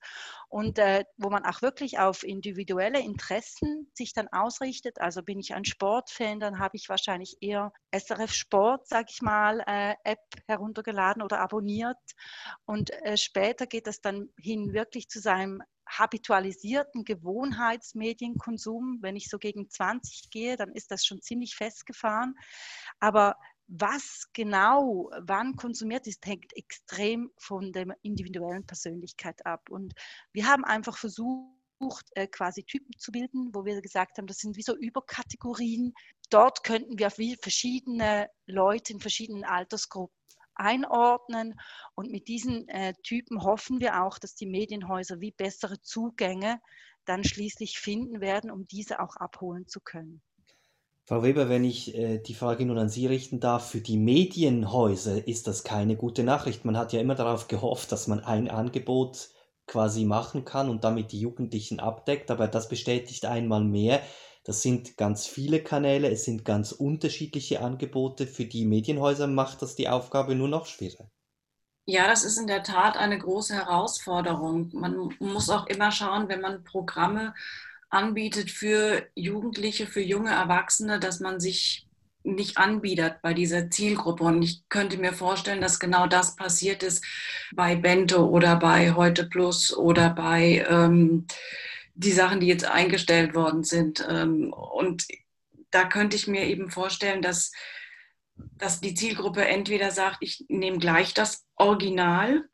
und 0.47 0.79
äh, 0.79 1.03
wo 1.17 1.29
man 1.29 1.45
auch 1.45 1.61
wirklich 1.61 1.99
auf 1.99 2.23
individuelle 2.23 3.01
Interessen 3.01 3.91
sich 3.93 4.13
dann 4.13 4.29
ausrichtet. 4.29 5.01
Also 5.01 5.21
bin 5.21 5.39
ich 5.39 5.53
ein 5.53 5.65
Sportfan, 5.65 6.39
dann 6.39 6.59
habe 6.59 6.77
ich 6.77 6.87
wahrscheinlich 6.87 7.37
eher 7.41 7.73
SRF 7.91 8.31
Sport, 8.31 8.87
sage 8.87 9.07
ich 9.09 9.21
mal, 9.21 9.61
äh, 9.67 9.95
App 10.05 10.23
heruntergeladen 10.47 11.21
oder 11.21 11.39
abonniert. 11.41 11.97
Und 12.65 12.91
äh, 13.03 13.17
später 13.17 13.67
geht 13.67 13.87
das 13.87 14.01
dann 14.01 14.29
hin 14.37 14.73
wirklich 14.73 15.09
zu 15.09 15.19
seinem 15.19 15.61
habitualisierten 15.87 17.03
Gewohnheitsmedienkonsum. 17.03 18.99
Wenn 19.01 19.15
ich 19.15 19.29
so 19.29 19.37
gegen 19.37 19.69
20 19.69 20.29
gehe, 20.29 20.55
dann 20.55 20.71
ist 20.71 20.91
das 20.91 21.05
schon 21.05 21.21
ziemlich 21.21 21.55
festgefahren. 21.55 22.35
Aber 22.99 23.35
was 23.67 24.27
genau 24.33 25.09
wann 25.21 25.55
konsumiert 25.55 26.07
ist, 26.07 26.25
hängt 26.25 26.55
extrem 26.55 27.31
von 27.37 27.71
der 27.71 27.95
individuellen 28.01 28.65
Persönlichkeit 28.65 29.45
ab. 29.45 29.69
Und 29.69 29.93
wir 30.33 30.47
haben 30.47 30.65
einfach 30.65 30.97
versucht, 30.97 31.45
äh, 32.15 32.27
quasi 32.27 32.63
Typen 32.63 32.91
zu 32.97 33.11
bilden, 33.11 33.49
wo 33.53 33.65
wir 33.65 33.81
gesagt 33.81 34.17
haben, 34.17 34.27
das 34.27 34.39
sind 34.39 34.57
wie 34.57 34.61
so 34.61 34.75
Überkategorien. 34.75 35.93
Dort 36.29 36.63
könnten 36.63 36.99
wir 36.99 37.07
auf 37.07 37.17
verschiedene 37.41 38.29
Leute 38.45 38.93
in 38.93 38.99
verschiedenen 38.99 39.45
Altersgruppen 39.45 40.15
einordnen. 40.61 41.59
Und 41.95 42.11
mit 42.11 42.27
diesen 42.27 42.67
äh, 42.69 42.93
Typen 43.03 43.43
hoffen 43.43 43.81
wir 43.81 44.03
auch, 44.03 44.19
dass 44.19 44.35
die 44.35 44.45
Medienhäuser 44.45 45.19
wie 45.19 45.31
bessere 45.31 45.81
Zugänge 45.81 46.59
dann 47.05 47.23
schließlich 47.23 47.79
finden 47.79 48.21
werden, 48.21 48.51
um 48.51 48.67
diese 48.67 48.99
auch 48.99 49.15
abholen 49.15 49.67
zu 49.67 49.81
können. 49.81 50.21
Frau 51.05 51.23
Weber, 51.23 51.49
wenn 51.49 51.65
ich 51.65 51.95
äh, 51.95 52.19
die 52.19 52.35
Frage 52.35 52.65
nun 52.65 52.77
an 52.77 52.89
Sie 52.89 53.07
richten 53.07 53.39
darf, 53.39 53.69
für 53.69 53.81
die 53.81 53.97
Medienhäuser 53.97 55.27
ist 55.27 55.47
das 55.47 55.63
keine 55.63 55.97
gute 55.97 56.23
Nachricht. 56.23 56.63
Man 56.63 56.77
hat 56.77 56.93
ja 56.93 57.01
immer 57.01 57.15
darauf 57.15 57.47
gehofft, 57.47 57.91
dass 57.91 58.07
man 58.07 58.21
ein 58.21 58.49
Angebot 58.49 59.29
quasi 59.71 60.03
machen 60.03 60.43
kann 60.43 60.69
und 60.69 60.83
damit 60.83 61.13
die 61.13 61.21
Jugendlichen 61.21 61.79
abdeckt, 61.79 62.29
aber 62.29 62.49
das 62.49 62.67
bestätigt 62.67 63.25
einmal 63.25 63.63
mehr, 63.63 64.01
das 64.43 64.61
sind 64.61 64.97
ganz 64.97 65.27
viele 65.27 65.63
Kanäle, 65.63 66.11
es 66.11 66.25
sind 66.25 66.43
ganz 66.43 66.73
unterschiedliche 66.73 67.61
Angebote. 67.61 68.27
Für 68.27 68.45
die 68.45 68.65
Medienhäuser 68.65 69.27
macht 69.27 69.61
das 69.61 69.75
die 69.75 69.87
Aufgabe 69.87 70.35
nur 70.35 70.47
noch 70.49 70.65
schwerer. 70.65 71.09
Ja, 71.85 72.07
das 72.07 72.23
ist 72.25 72.37
in 72.37 72.47
der 72.47 72.63
Tat 72.63 72.97
eine 72.97 73.17
große 73.17 73.55
Herausforderung. 73.55 74.69
Man 74.73 75.15
muss 75.19 75.49
auch 75.49 75.67
immer 75.67 75.91
schauen, 75.91 76.27
wenn 76.27 76.41
man 76.41 76.63
Programme 76.63 77.33
anbietet 77.89 78.51
für 78.51 79.07
Jugendliche, 79.15 79.87
für 79.87 80.01
junge 80.01 80.31
Erwachsene, 80.31 80.99
dass 80.99 81.19
man 81.19 81.39
sich 81.39 81.87
nicht 82.23 82.57
anbietet 82.57 83.21
bei 83.21 83.33
dieser 83.33 83.69
Zielgruppe. 83.69 84.23
Und 84.23 84.41
ich 84.41 84.63
könnte 84.69 84.97
mir 84.97 85.13
vorstellen, 85.13 85.61
dass 85.61 85.79
genau 85.79 86.07
das 86.07 86.35
passiert 86.35 86.83
ist 86.83 87.03
bei 87.53 87.75
Bento 87.75 88.25
oder 88.25 88.55
bei 88.57 88.93
Heute 88.93 89.25
Plus 89.25 89.75
oder 89.75 90.11
bei 90.11 90.65
ähm, 90.69 91.25
die 91.93 92.11
Sachen, 92.11 92.39
die 92.39 92.47
jetzt 92.47 92.65
eingestellt 92.65 93.35
worden 93.35 93.63
sind. 93.63 94.05
Ähm, 94.09 94.53
und 94.53 95.05
da 95.71 95.85
könnte 95.85 96.15
ich 96.15 96.27
mir 96.27 96.45
eben 96.45 96.69
vorstellen, 96.69 97.21
dass, 97.21 97.51
dass 98.35 98.81
die 98.81 98.93
Zielgruppe 98.93 99.45
entweder 99.45 99.91
sagt, 99.91 100.17
ich 100.21 100.45
nehme 100.49 100.77
gleich 100.77 101.13
das 101.13 101.45
Original 101.55 102.47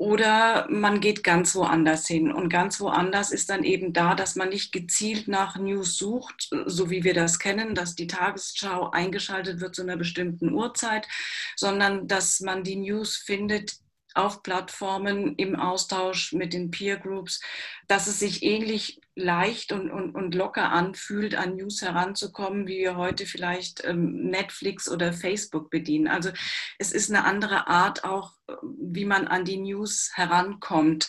oder 0.00 0.66
man 0.70 1.00
geht 1.00 1.22
ganz 1.22 1.54
woanders 1.54 2.06
hin. 2.06 2.32
Und 2.32 2.48
ganz 2.48 2.80
woanders 2.80 3.30
ist 3.30 3.50
dann 3.50 3.64
eben 3.64 3.92
da, 3.92 4.14
dass 4.14 4.34
man 4.34 4.48
nicht 4.48 4.72
gezielt 4.72 5.28
nach 5.28 5.58
News 5.58 5.98
sucht, 5.98 6.48
so 6.64 6.88
wie 6.88 7.04
wir 7.04 7.12
das 7.12 7.38
kennen, 7.38 7.74
dass 7.74 7.96
die 7.96 8.06
Tagesschau 8.06 8.88
eingeschaltet 8.92 9.60
wird 9.60 9.74
zu 9.74 9.82
einer 9.82 9.98
bestimmten 9.98 10.54
Uhrzeit, 10.54 11.06
sondern 11.54 12.08
dass 12.08 12.40
man 12.40 12.64
die 12.64 12.76
News 12.76 13.18
findet 13.18 13.74
auf 14.14 14.42
Plattformen 14.42 15.34
im 15.36 15.56
Austausch 15.56 16.32
mit 16.32 16.52
den 16.52 16.70
Peer 16.70 16.96
Groups, 16.96 17.40
dass 17.88 18.06
es 18.06 18.18
sich 18.18 18.42
ähnlich 18.42 19.00
leicht 19.14 19.72
und, 19.72 19.90
und, 19.90 20.14
und 20.14 20.34
locker 20.34 20.70
anfühlt, 20.70 21.34
an 21.34 21.56
News 21.56 21.82
heranzukommen, 21.82 22.66
wie 22.66 22.78
wir 22.78 22.96
heute 22.96 23.26
vielleicht 23.26 23.84
ähm, 23.84 24.30
Netflix 24.30 24.88
oder 24.88 25.12
Facebook 25.12 25.70
bedienen. 25.70 26.08
Also 26.08 26.30
es 26.78 26.92
ist 26.92 27.10
eine 27.10 27.24
andere 27.24 27.68
Art 27.68 28.04
auch, 28.04 28.32
wie 28.62 29.04
man 29.04 29.26
an 29.28 29.44
die 29.44 29.58
News 29.58 30.10
herankommt. 30.14 31.08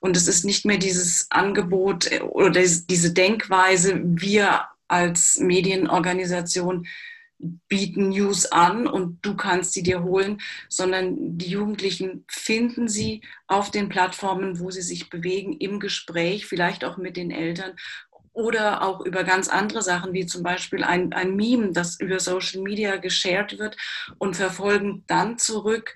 Und 0.00 0.16
es 0.16 0.28
ist 0.28 0.44
nicht 0.44 0.64
mehr 0.64 0.78
dieses 0.78 1.26
Angebot 1.30 2.10
äh, 2.10 2.20
oder 2.20 2.60
diese 2.60 3.12
Denkweise, 3.12 4.00
wir 4.04 4.66
als 4.88 5.38
Medienorganisation 5.38 6.86
bieten 7.68 8.10
News 8.10 8.46
an 8.46 8.86
und 8.86 9.18
du 9.22 9.36
kannst 9.36 9.72
sie 9.72 9.82
dir 9.82 10.02
holen, 10.02 10.40
sondern 10.68 11.36
die 11.38 11.50
Jugendlichen 11.50 12.24
finden 12.28 12.88
sie 12.88 13.22
auf 13.46 13.70
den 13.70 13.88
Plattformen, 13.88 14.60
wo 14.60 14.70
sie 14.70 14.82
sich 14.82 15.10
bewegen, 15.10 15.52
im 15.58 15.80
Gespräch, 15.80 16.46
vielleicht 16.46 16.84
auch 16.84 16.96
mit 16.96 17.16
den 17.16 17.30
Eltern 17.30 17.74
oder 18.32 18.82
auch 18.82 19.00
über 19.00 19.24
ganz 19.24 19.48
andere 19.48 19.82
Sachen, 19.82 20.12
wie 20.12 20.26
zum 20.26 20.42
Beispiel 20.42 20.84
ein, 20.84 21.12
ein 21.12 21.36
Meme, 21.36 21.72
das 21.72 22.00
über 22.00 22.18
Social 22.18 22.62
Media 22.62 22.96
geshared 22.96 23.58
wird 23.58 23.76
und 24.18 24.36
verfolgen 24.36 25.04
dann 25.06 25.38
zurück, 25.38 25.94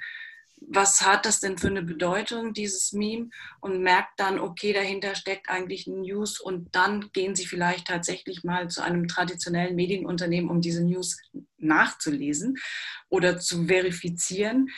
was 0.69 1.03
hat 1.03 1.27
das 1.27 1.41
denn 1.41 1.59
für 1.59 1.69
eine 1.69 1.83
Bedeutung, 1.83 2.53
dieses 2.53 2.93
Meme, 2.93 3.31
und 3.61 3.83
merkt 3.83 4.19
dann, 4.19 4.39
okay, 4.41 4.73
dahinter 4.73 5.15
steckt 5.15 5.49
eigentlich 5.49 5.87
ein 5.87 6.01
News 6.03 6.41
und 6.41 6.75
dann 6.75 7.11
gehen 7.13 7.37
Sie 7.37 7.47
vielleicht 7.47 7.87
tatsächlich 7.87 8.43
mal 8.43 8.69
zu 8.69 8.83
einem 8.83 9.07
traditionellen 9.07 9.77
Medienunternehmen, 9.77 10.51
um 10.51 10.61
diese 10.61 10.85
News 10.85 11.19
nachzulesen 11.59 12.57
oder 13.09 13.39
zu 13.39 13.67
verifizieren. 13.67 14.69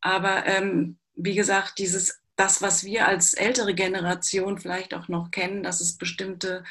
Aber 0.00 0.46
ähm, 0.46 0.98
wie 1.14 1.34
gesagt, 1.34 1.78
dieses, 1.78 2.20
das, 2.36 2.62
was 2.62 2.84
wir 2.84 3.06
als 3.06 3.34
ältere 3.34 3.74
Generation 3.74 4.58
vielleicht 4.58 4.94
auch 4.94 5.08
noch 5.08 5.30
kennen, 5.30 5.62
dass 5.62 5.80
es 5.80 5.96
bestimmte 5.96 6.64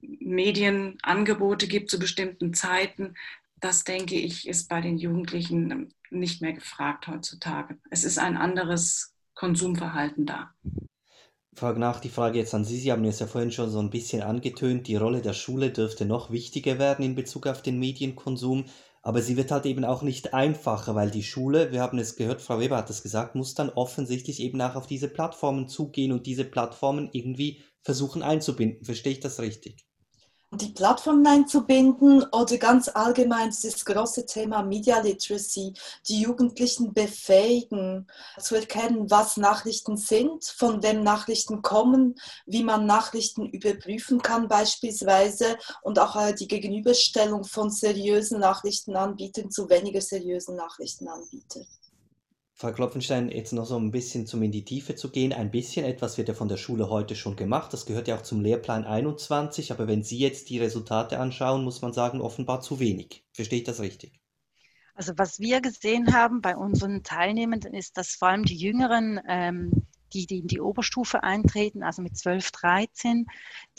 Medienangebote 0.00 1.66
gibt 1.66 1.90
zu 1.90 1.98
bestimmten 1.98 2.54
Zeiten, 2.54 3.14
das 3.60 3.84
denke 3.84 4.14
ich, 4.14 4.48
ist 4.48 4.68
bei 4.68 4.80
den 4.80 4.96
Jugendlichen 4.96 5.92
nicht 6.10 6.42
mehr 6.42 6.52
gefragt 6.52 7.08
heutzutage. 7.08 7.78
Es 7.90 8.04
ist 8.04 8.18
ein 8.18 8.36
anderes 8.36 9.14
Konsumverhalten 9.34 10.26
da. 10.26 10.50
Frage 11.54 11.80
nach 11.80 12.00
die 12.00 12.08
Frage 12.08 12.38
jetzt 12.38 12.54
an 12.54 12.64
Sie. 12.64 12.78
Sie 12.78 12.92
haben 12.92 13.04
es 13.04 13.18
ja 13.18 13.26
vorhin 13.26 13.50
schon 13.50 13.70
so 13.70 13.80
ein 13.80 13.90
bisschen 13.90 14.22
angetönt, 14.22 14.86
die 14.86 14.96
Rolle 14.96 15.20
der 15.20 15.32
Schule 15.32 15.70
dürfte 15.70 16.06
noch 16.06 16.30
wichtiger 16.30 16.78
werden 16.78 17.04
in 17.04 17.14
Bezug 17.14 17.46
auf 17.46 17.60
den 17.62 17.78
Medienkonsum. 17.78 18.66
Aber 19.02 19.22
sie 19.22 19.36
wird 19.36 19.50
halt 19.50 19.64
eben 19.66 19.84
auch 19.84 20.02
nicht 20.02 20.34
einfacher, 20.34 20.94
weil 20.94 21.10
die 21.10 21.22
Schule, 21.22 21.72
wir 21.72 21.80
haben 21.80 21.98
es 21.98 22.16
gehört, 22.16 22.42
Frau 22.42 22.60
Weber 22.60 22.76
hat 22.76 22.90
es 22.90 23.02
gesagt, 23.02 23.34
muss 23.34 23.54
dann 23.54 23.70
offensichtlich 23.70 24.40
eben 24.40 24.60
auch 24.60 24.74
auf 24.74 24.86
diese 24.86 25.08
Plattformen 25.08 25.68
zugehen 25.68 26.12
und 26.12 26.26
diese 26.26 26.44
Plattformen 26.44 27.08
irgendwie 27.12 27.62
versuchen 27.82 28.22
einzubinden. 28.22 28.84
Verstehe 28.84 29.12
ich 29.12 29.20
das 29.20 29.40
richtig? 29.40 29.86
Die 30.52 30.72
Plattformen 30.72 31.26
einzubinden 31.26 32.24
oder 32.32 32.58
ganz 32.58 32.88
allgemein 32.88 33.50
das 33.50 33.84
große 33.84 34.26
Thema 34.26 34.64
Media 34.64 34.98
Literacy, 35.00 35.74
die 36.08 36.22
Jugendlichen 36.22 36.92
befähigen, 36.92 38.08
zu 38.38 38.56
erkennen, 38.56 39.08
was 39.10 39.36
Nachrichten 39.36 39.96
sind, 39.96 40.44
von 40.44 40.82
wem 40.82 41.04
Nachrichten 41.04 41.62
kommen, 41.62 42.16
wie 42.46 42.64
man 42.64 42.84
Nachrichten 42.84 43.46
überprüfen 43.46 44.20
kann 44.22 44.48
beispielsweise 44.48 45.56
und 45.82 46.00
auch 46.00 46.16
äh, 46.16 46.34
die 46.34 46.48
Gegenüberstellung 46.48 47.44
von 47.44 47.70
seriösen 47.70 48.40
Nachrichtenanbietern 48.40 49.52
zu 49.52 49.70
weniger 49.70 50.00
seriösen 50.00 50.56
Nachrichtenanbietern. 50.56 51.66
Frau 52.60 52.72
Klopfenstein, 52.72 53.30
jetzt 53.30 53.54
noch 53.54 53.64
so 53.64 53.78
ein 53.78 53.90
bisschen, 53.90 54.26
zum 54.26 54.42
in 54.42 54.52
die 54.52 54.66
Tiefe 54.66 54.94
zu 54.94 55.10
gehen. 55.10 55.32
Ein 55.32 55.50
bisschen 55.50 55.86
etwas 55.86 56.18
wird 56.18 56.28
ja 56.28 56.34
von 56.34 56.48
der 56.48 56.58
Schule 56.58 56.90
heute 56.90 57.16
schon 57.16 57.34
gemacht. 57.34 57.72
Das 57.72 57.86
gehört 57.86 58.06
ja 58.06 58.18
auch 58.18 58.22
zum 58.22 58.42
Lehrplan 58.42 58.84
21. 58.84 59.72
Aber 59.72 59.88
wenn 59.88 60.02
Sie 60.02 60.18
jetzt 60.18 60.50
die 60.50 60.58
Resultate 60.58 61.18
anschauen, 61.18 61.64
muss 61.64 61.80
man 61.80 61.94
sagen, 61.94 62.20
offenbar 62.20 62.60
zu 62.60 62.78
wenig. 62.78 63.24
Verstehe 63.32 63.60
ich 63.60 63.64
das 63.64 63.80
richtig? 63.80 64.20
Also 64.94 65.14
was 65.16 65.40
wir 65.40 65.62
gesehen 65.62 66.12
haben 66.12 66.42
bei 66.42 66.54
unseren 66.54 67.02
Teilnehmenden 67.02 67.72
ist, 67.72 67.96
dass 67.96 68.10
vor 68.14 68.28
allem 68.28 68.44
die 68.44 68.58
Jüngeren, 68.58 69.18
ähm, 69.26 69.86
die, 70.12 70.26
die 70.26 70.40
in 70.40 70.46
die 70.46 70.60
Oberstufe 70.60 71.22
eintreten, 71.22 71.82
also 71.82 72.02
mit 72.02 72.18
12, 72.18 72.50
13, 72.50 73.26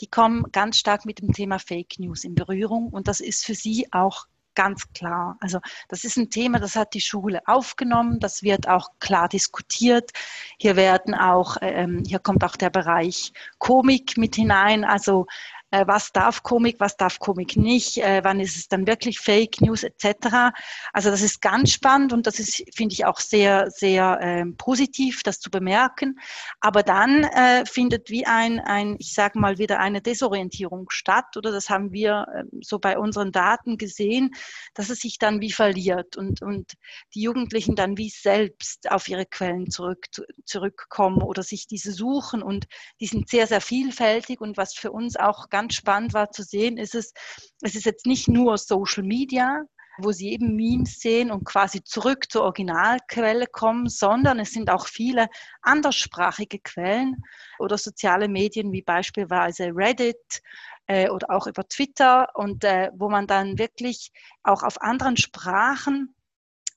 die 0.00 0.08
kommen 0.08 0.50
ganz 0.50 0.76
stark 0.76 1.04
mit 1.04 1.20
dem 1.20 1.32
Thema 1.32 1.60
Fake 1.60 2.00
News 2.00 2.24
in 2.24 2.34
Berührung. 2.34 2.88
Und 2.88 3.06
das 3.06 3.20
ist 3.20 3.44
für 3.44 3.54
sie 3.54 3.92
auch 3.92 4.26
ganz 4.54 4.92
klar. 4.92 5.36
Also 5.40 5.60
das 5.88 6.04
ist 6.04 6.16
ein 6.16 6.30
Thema, 6.30 6.58
das 6.58 6.76
hat 6.76 6.94
die 6.94 7.00
Schule 7.00 7.40
aufgenommen, 7.46 8.20
das 8.20 8.42
wird 8.42 8.68
auch 8.68 8.88
klar 9.00 9.28
diskutiert. 9.28 10.10
Hier 10.58 10.76
werden 10.76 11.14
auch, 11.14 11.56
ähm, 11.60 12.02
hier 12.06 12.18
kommt 12.18 12.44
auch 12.44 12.56
der 12.56 12.70
Bereich 12.70 13.32
Komik 13.58 14.16
mit 14.16 14.36
hinein. 14.36 14.84
Also 14.84 15.26
äh, 15.26 15.61
was 15.72 16.12
darf 16.12 16.42
Komik, 16.42 16.76
was 16.80 16.96
darf 16.96 17.18
Komik 17.18 17.56
nicht, 17.56 17.98
äh, 17.98 18.20
wann 18.22 18.40
ist 18.40 18.56
es 18.56 18.68
dann 18.68 18.86
wirklich 18.86 19.18
Fake 19.20 19.60
News 19.60 19.82
etc. 19.82 20.52
Also 20.92 21.10
das 21.10 21.22
ist 21.22 21.40
ganz 21.40 21.72
spannend 21.72 22.12
und 22.12 22.26
das 22.26 22.38
ist, 22.38 22.62
finde 22.74 22.92
ich, 22.92 23.06
auch 23.06 23.18
sehr, 23.18 23.70
sehr 23.70 24.20
äh, 24.20 24.44
positiv, 24.58 25.22
das 25.22 25.40
zu 25.40 25.50
bemerken. 25.50 26.18
Aber 26.60 26.82
dann 26.82 27.24
äh, 27.24 27.64
findet 27.64 28.10
wie 28.10 28.26
ein, 28.26 28.60
ein, 28.60 28.96
ich 28.98 29.14
sage 29.14 29.38
mal, 29.38 29.58
wieder 29.58 29.78
eine 29.80 30.02
Desorientierung 30.02 30.90
statt 30.90 31.36
oder 31.36 31.50
das 31.50 31.70
haben 31.70 31.92
wir 31.92 32.26
äh, 32.34 32.44
so 32.60 32.78
bei 32.78 32.98
unseren 32.98 33.32
Daten 33.32 33.78
gesehen, 33.78 34.34
dass 34.74 34.90
es 34.90 35.00
sich 35.00 35.18
dann 35.18 35.40
wie 35.40 35.52
verliert 35.52 36.16
und, 36.16 36.42
und 36.42 36.74
die 37.14 37.22
Jugendlichen 37.22 37.76
dann 37.76 37.96
wie 37.96 38.10
selbst 38.10 38.90
auf 38.90 39.08
ihre 39.08 39.24
Quellen 39.26 39.70
zurück, 39.70 40.06
zurückkommen 40.44 41.22
oder 41.22 41.42
sich 41.42 41.66
diese 41.66 41.92
suchen 41.92 42.42
und 42.42 42.66
die 43.00 43.06
sind 43.06 43.28
sehr, 43.28 43.46
sehr 43.46 43.60
vielfältig 43.60 44.40
und 44.40 44.56
was 44.56 44.74
für 44.74 44.92
uns 44.92 45.16
auch 45.16 45.48
ganz 45.48 45.61
ganz 45.62 45.74
spannend 45.74 46.12
war 46.12 46.32
zu 46.32 46.42
sehen, 46.42 46.76
ist 46.76 46.96
es, 46.96 47.12
es 47.60 47.76
ist 47.76 47.86
jetzt 47.86 48.04
nicht 48.04 48.26
nur 48.26 48.58
Social 48.58 49.04
Media, 49.04 49.62
wo 49.98 50.10
sie 50.10 50.32
eben 50.32 50.56
Memes 50.56 50.98
sehen 50.98 51.30
und 51.30 51.44
quasi 51.44 51.84
zurück 51.84 52.32
zur 52.32 52.42
Originalquelle 52.42 53.46
kommen, 53.46 53.88
sondern 53.88 54.40
es 54.40 54.50
sind 54.50 54.70
auch 54.70 54.88
viele 54.88 55.28
anderssprachige 55.60 56.58
Quellen 56.58 57.22
oder 57.60 57.78
soziale 57.78 58.28
Medien 58.28 58.72
wie 58.72 58.82
beispielsweise 58.82 59.70
Reddit 59.72 60.42
äh, 60.88 61.08
oder 61.08 61.30
auch 61.30 61.46
über 61.46 61.62
Twitter 61.68 62.26
und 62.34 62.64
äh, 62.64 62.90
wo 62.96 63.08
man 63.08 63.28
dann 63.28 63.58
wirklich 63.58 64.10
auch 64.42 64.64
auf 64.64 64.80
anderen 64.82 65.16
Sprachen 65.16 66.12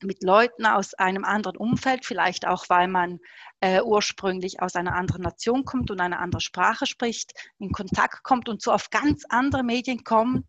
mit 0.04 0.24
Leuten 0.24 0.66
aus 0.66 0.94
einem 0.94 1.24
anderen 1.24 1.58
Umfeld, 1.58 2.06
vielleicht 2.06 2.48
auch, 2.48 2.66
weil 2.70 2.88
man 2.88 3.20
äh, 3.60 3.82
ursprünglich 3.82 4.62
aus 4.62 4.76
einer 4.76 4.96
anderen 4.96 5.22
Nation 5.22 5.66
kommt 5.66 5.92
und 5.92 6.02
eine 6.02 6.20
andere 6.20 6.42
Sprache 6.42 6.86
spricht, 6.86 7.34
in 7.60 7.72
Kontakt 7.72 8.24
kommt 8.24 8.50
und 8.50 8.62
so 8.62 8.72
auf 8.72 8.90
ganz 8.90 9.24
andere 9.30 9.64
Medien 9.64 10.04
kommt, 10.04 10.46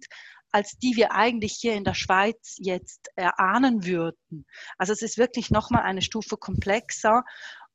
als 0.53 0.79
die 0.79 0.97
wir 0.97 1.13
eigentlich 1.13 1.59
hier 1.61 1.75
in 1.75 1.85
der 1.85 1.95
Schweiz 1.95 2.57
jetzt 2.59 3.09
erahnen 3.17 3.85
würden. 3.85 4.47
Also 4.79 4.93
es 4.93 5.03
ist 5.03 5.19
wirklich 5.19 5.51
nochmal 5.51 5.83
eine 5.83 6.03
Stufe 6.03 6.37
komplexer. 6.37 7.25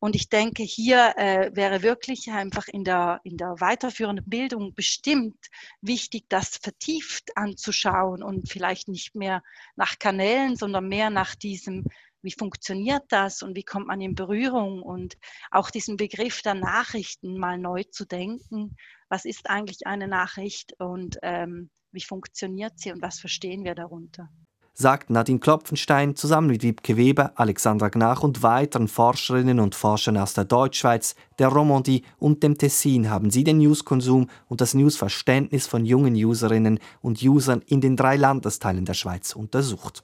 Und 0.03 0.15
ich 0.15 0.29
denke, 0.29 0.63
hier 0.63 1.13
äh, 1.15 1.51
wäre 1.53 1.83
wirklich 1.83 2.31
einfach 2.31 2.67
in 2.67 2.83
der, 2.83 3.21
in 3.23 3.37
der 3.37 3.59
weiterführenden 3.59 4.27
Bildung 4.27 4.73
bestimmt 4.73 5.37
wichtig, 5.79 6.25
das 6.27 6.57
vertieft 6.57 7.37
anzuschauen 7.37 8.23
und 8.23 8.49
vielleicht 8.49 8.87
nicht 8.87 9.13
mehr 9.13 9.43
nach 9.75 9.99
Kanälen, 9.99 10.55
sondern 10.55 10.87
mehr 10.87 11.11
nach 11.11 11.35
diesem, 11.35 11.85
wie 12.23 12.31
funktioniert 12.31 13.03
das 13.09 13.43
und 13.43 13.55
wie 13.55 13.63
kommt 13.63 13.85
man 13.85 14.01
in 14.01 14.15
Berührung 14.15 14.81
und 14.81 15.17
auch 15.51 15.69
diesen 15.69 15.97
Begriff 15.97 16.41
der 16.41 16.55
Nachrichten 16.55 17.37
mal 17.37 17.59
neu 17.59 17.83
zu 17.83 18.05
denken. 18.05 18.75
Was 19.07 19.25
ist 19.25 19.51
eigentlich 19.51 19.85
eine 19.85 20.07
Nachricht 20.07 20.73
und 20.79 21.19
ähm, 21.21 21.69
wie 21.91 22.01
funktioniert 22.01 22.79
sie 22.79 22.91
und 22.91 23.03
was 23.03 23.19
verstehen 23.19 23.63
wir 23.63 23.75
darunter? 23.75 24.29
Sagt 24.73 25.09
Nadine 25.09 25.39
Klopfenstein 25.39 26.15
zusammen 26.15 26.47
mit 26.47 26.63
Wiebke 26.63 26.97
Weber, 26.97 27.33
Alexandra 27.35 27.89
Gnach 27.89 28.23
und 28.23 28.43
weiteren 28.43 28.87
Forscherinnen 28.87 29.59
und 29.59 29.75
Forschern 29.75 30.17
aus 30.17 30.33
der 30.33 30.45
Deutschschweiz, 30.45 31.15
der 31.39 31.49
Romandie 31.49 32.03
und 32.17 32.43
dem 32.43 32.57
Tessin 32.57 33.09
haben 33.09 33.31
sie 33.31 33.43
den 33.43 33.59
Newskonsum 33.59 34.27
und 34.47 34.61
das 34.61 34.73
Newsverständnis 34.73 35.67
von 35.67 35.85
jungen 35.85 36.15
Userinnen 36.15 36.79
und 37.01 37.21
Usern 37.21 37.61
in 37.65 37.81
den 37.81 37.95
drei 37.95 38.15
Landesteilen 38.15 38.85
der 38.85 38.93
Schweiz 38.93 39.35
untersucht. 39.35 40.03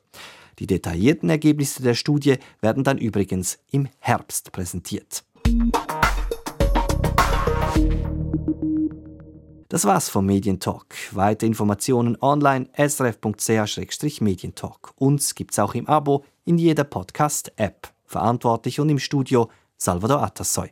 Die 0.60 0.68
detaillierten 0.68 1.30
Ergebnisse 1.30 1.84
der 1.84 1.94
Studie 1.94 2.38
werden 2.62 2.84
dann 2.84 2.98
übrigens 2.98 3.60
im 3.72 3.88
Herbst 4.00 4.52
präsentiert. 4.52 5.24
Das 9.70 9.84
war's 9.84 10.08
vom 10.08 10.26
Medientalk. 10.26 10.96
Weitere 11.12 11.48
Informationen 11.48 12.18
online 12.22 12.70
srf.ch-medientalk. 12.78 14.94
Uns 14.96 15.36
gibt's 15.36 15.60
auch 15.60 15.76
im 15.76 15.88
Abo 15.88 16.24
in 16.46 16.58
jeder 16.58 16.86
Podcast-App. 16.86 17.90
Verantwortlich 18.06 18.80
und 18.80 18.88
im 18.88 19.00
Studio 19.00 19.50
Salvador 19.78 20.24
Atassoy. 20.24 20.66